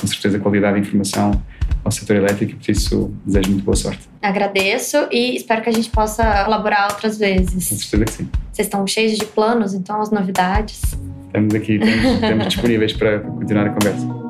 com 0.00 0.06
certeza 0.08 0.40
qualidade 0.40 0.80
de 0.80 0.86
informação 0.86 1.40
ao 1.84 1.90
setor 1.92 2.16
elétrico 2.16 2.56
por 2.58 2.70
isso 2.70 3.14
desejo 3.24 3.50
muito 3.50 3.64
boa 3.64 3.76
sorte. 3.76 4.08
Agradeço 4.22 5.06
e 5.12 5.36
espero 5.36 5.62
que 5.62 5.68
a 5.68 5.72
gente 5.72 5.90
possa 5.90 6.44
colaborar 6.44 6.88
outras 6.90 7.18
vezes. 7.18 7.68
Com 7.68 7.76
certeza 7.76 8.04
que 8.04 8.12
sim. 8.12 8.28
Vocês 8.52 8.66
estão 8.66 8.86
cheios 8.86 9.18
de 9.18 9.24
planos, 9.26 9.74
então 9.74 10.00
as 10.00 10.10
novidades. 10.10 10.80
Estamos 11.26 11.54
aqui, 11.54 11.74
estamos, 11.74 12.04
estamos 12.14 12.48
disponíveis 12.48 12.92
para 12.92 13.20
continuar 13.20 13.66
a 13.66 13.70
conversa. 13.70 14.23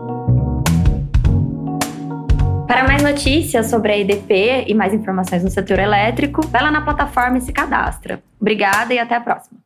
Para 2.67 2.85
mais 2.85 3.03
notícias 3.03 3.67
sobre 3.67 3.93
a 3.93 3.99
EDP 3.99 4.65
e 4.67 4.75
mais 4.75 4.95
informações 4.95 5.45
no 5.45 5.51
setor 5.51 5.79
elétrico, 5.79 6.47
vai 6.47 6.63
lá 6.63 6.71
na 6.71 6.81
plataforma 6.83 7.39
e 7.39 7.41
se 7.41 7.53
cadastra. 7.53 8.23
Obrigada 8.41 8.95
e 8.95 8.99
até 8.99 9.15
a 9.15 9.21
próxima. 9.21 9.64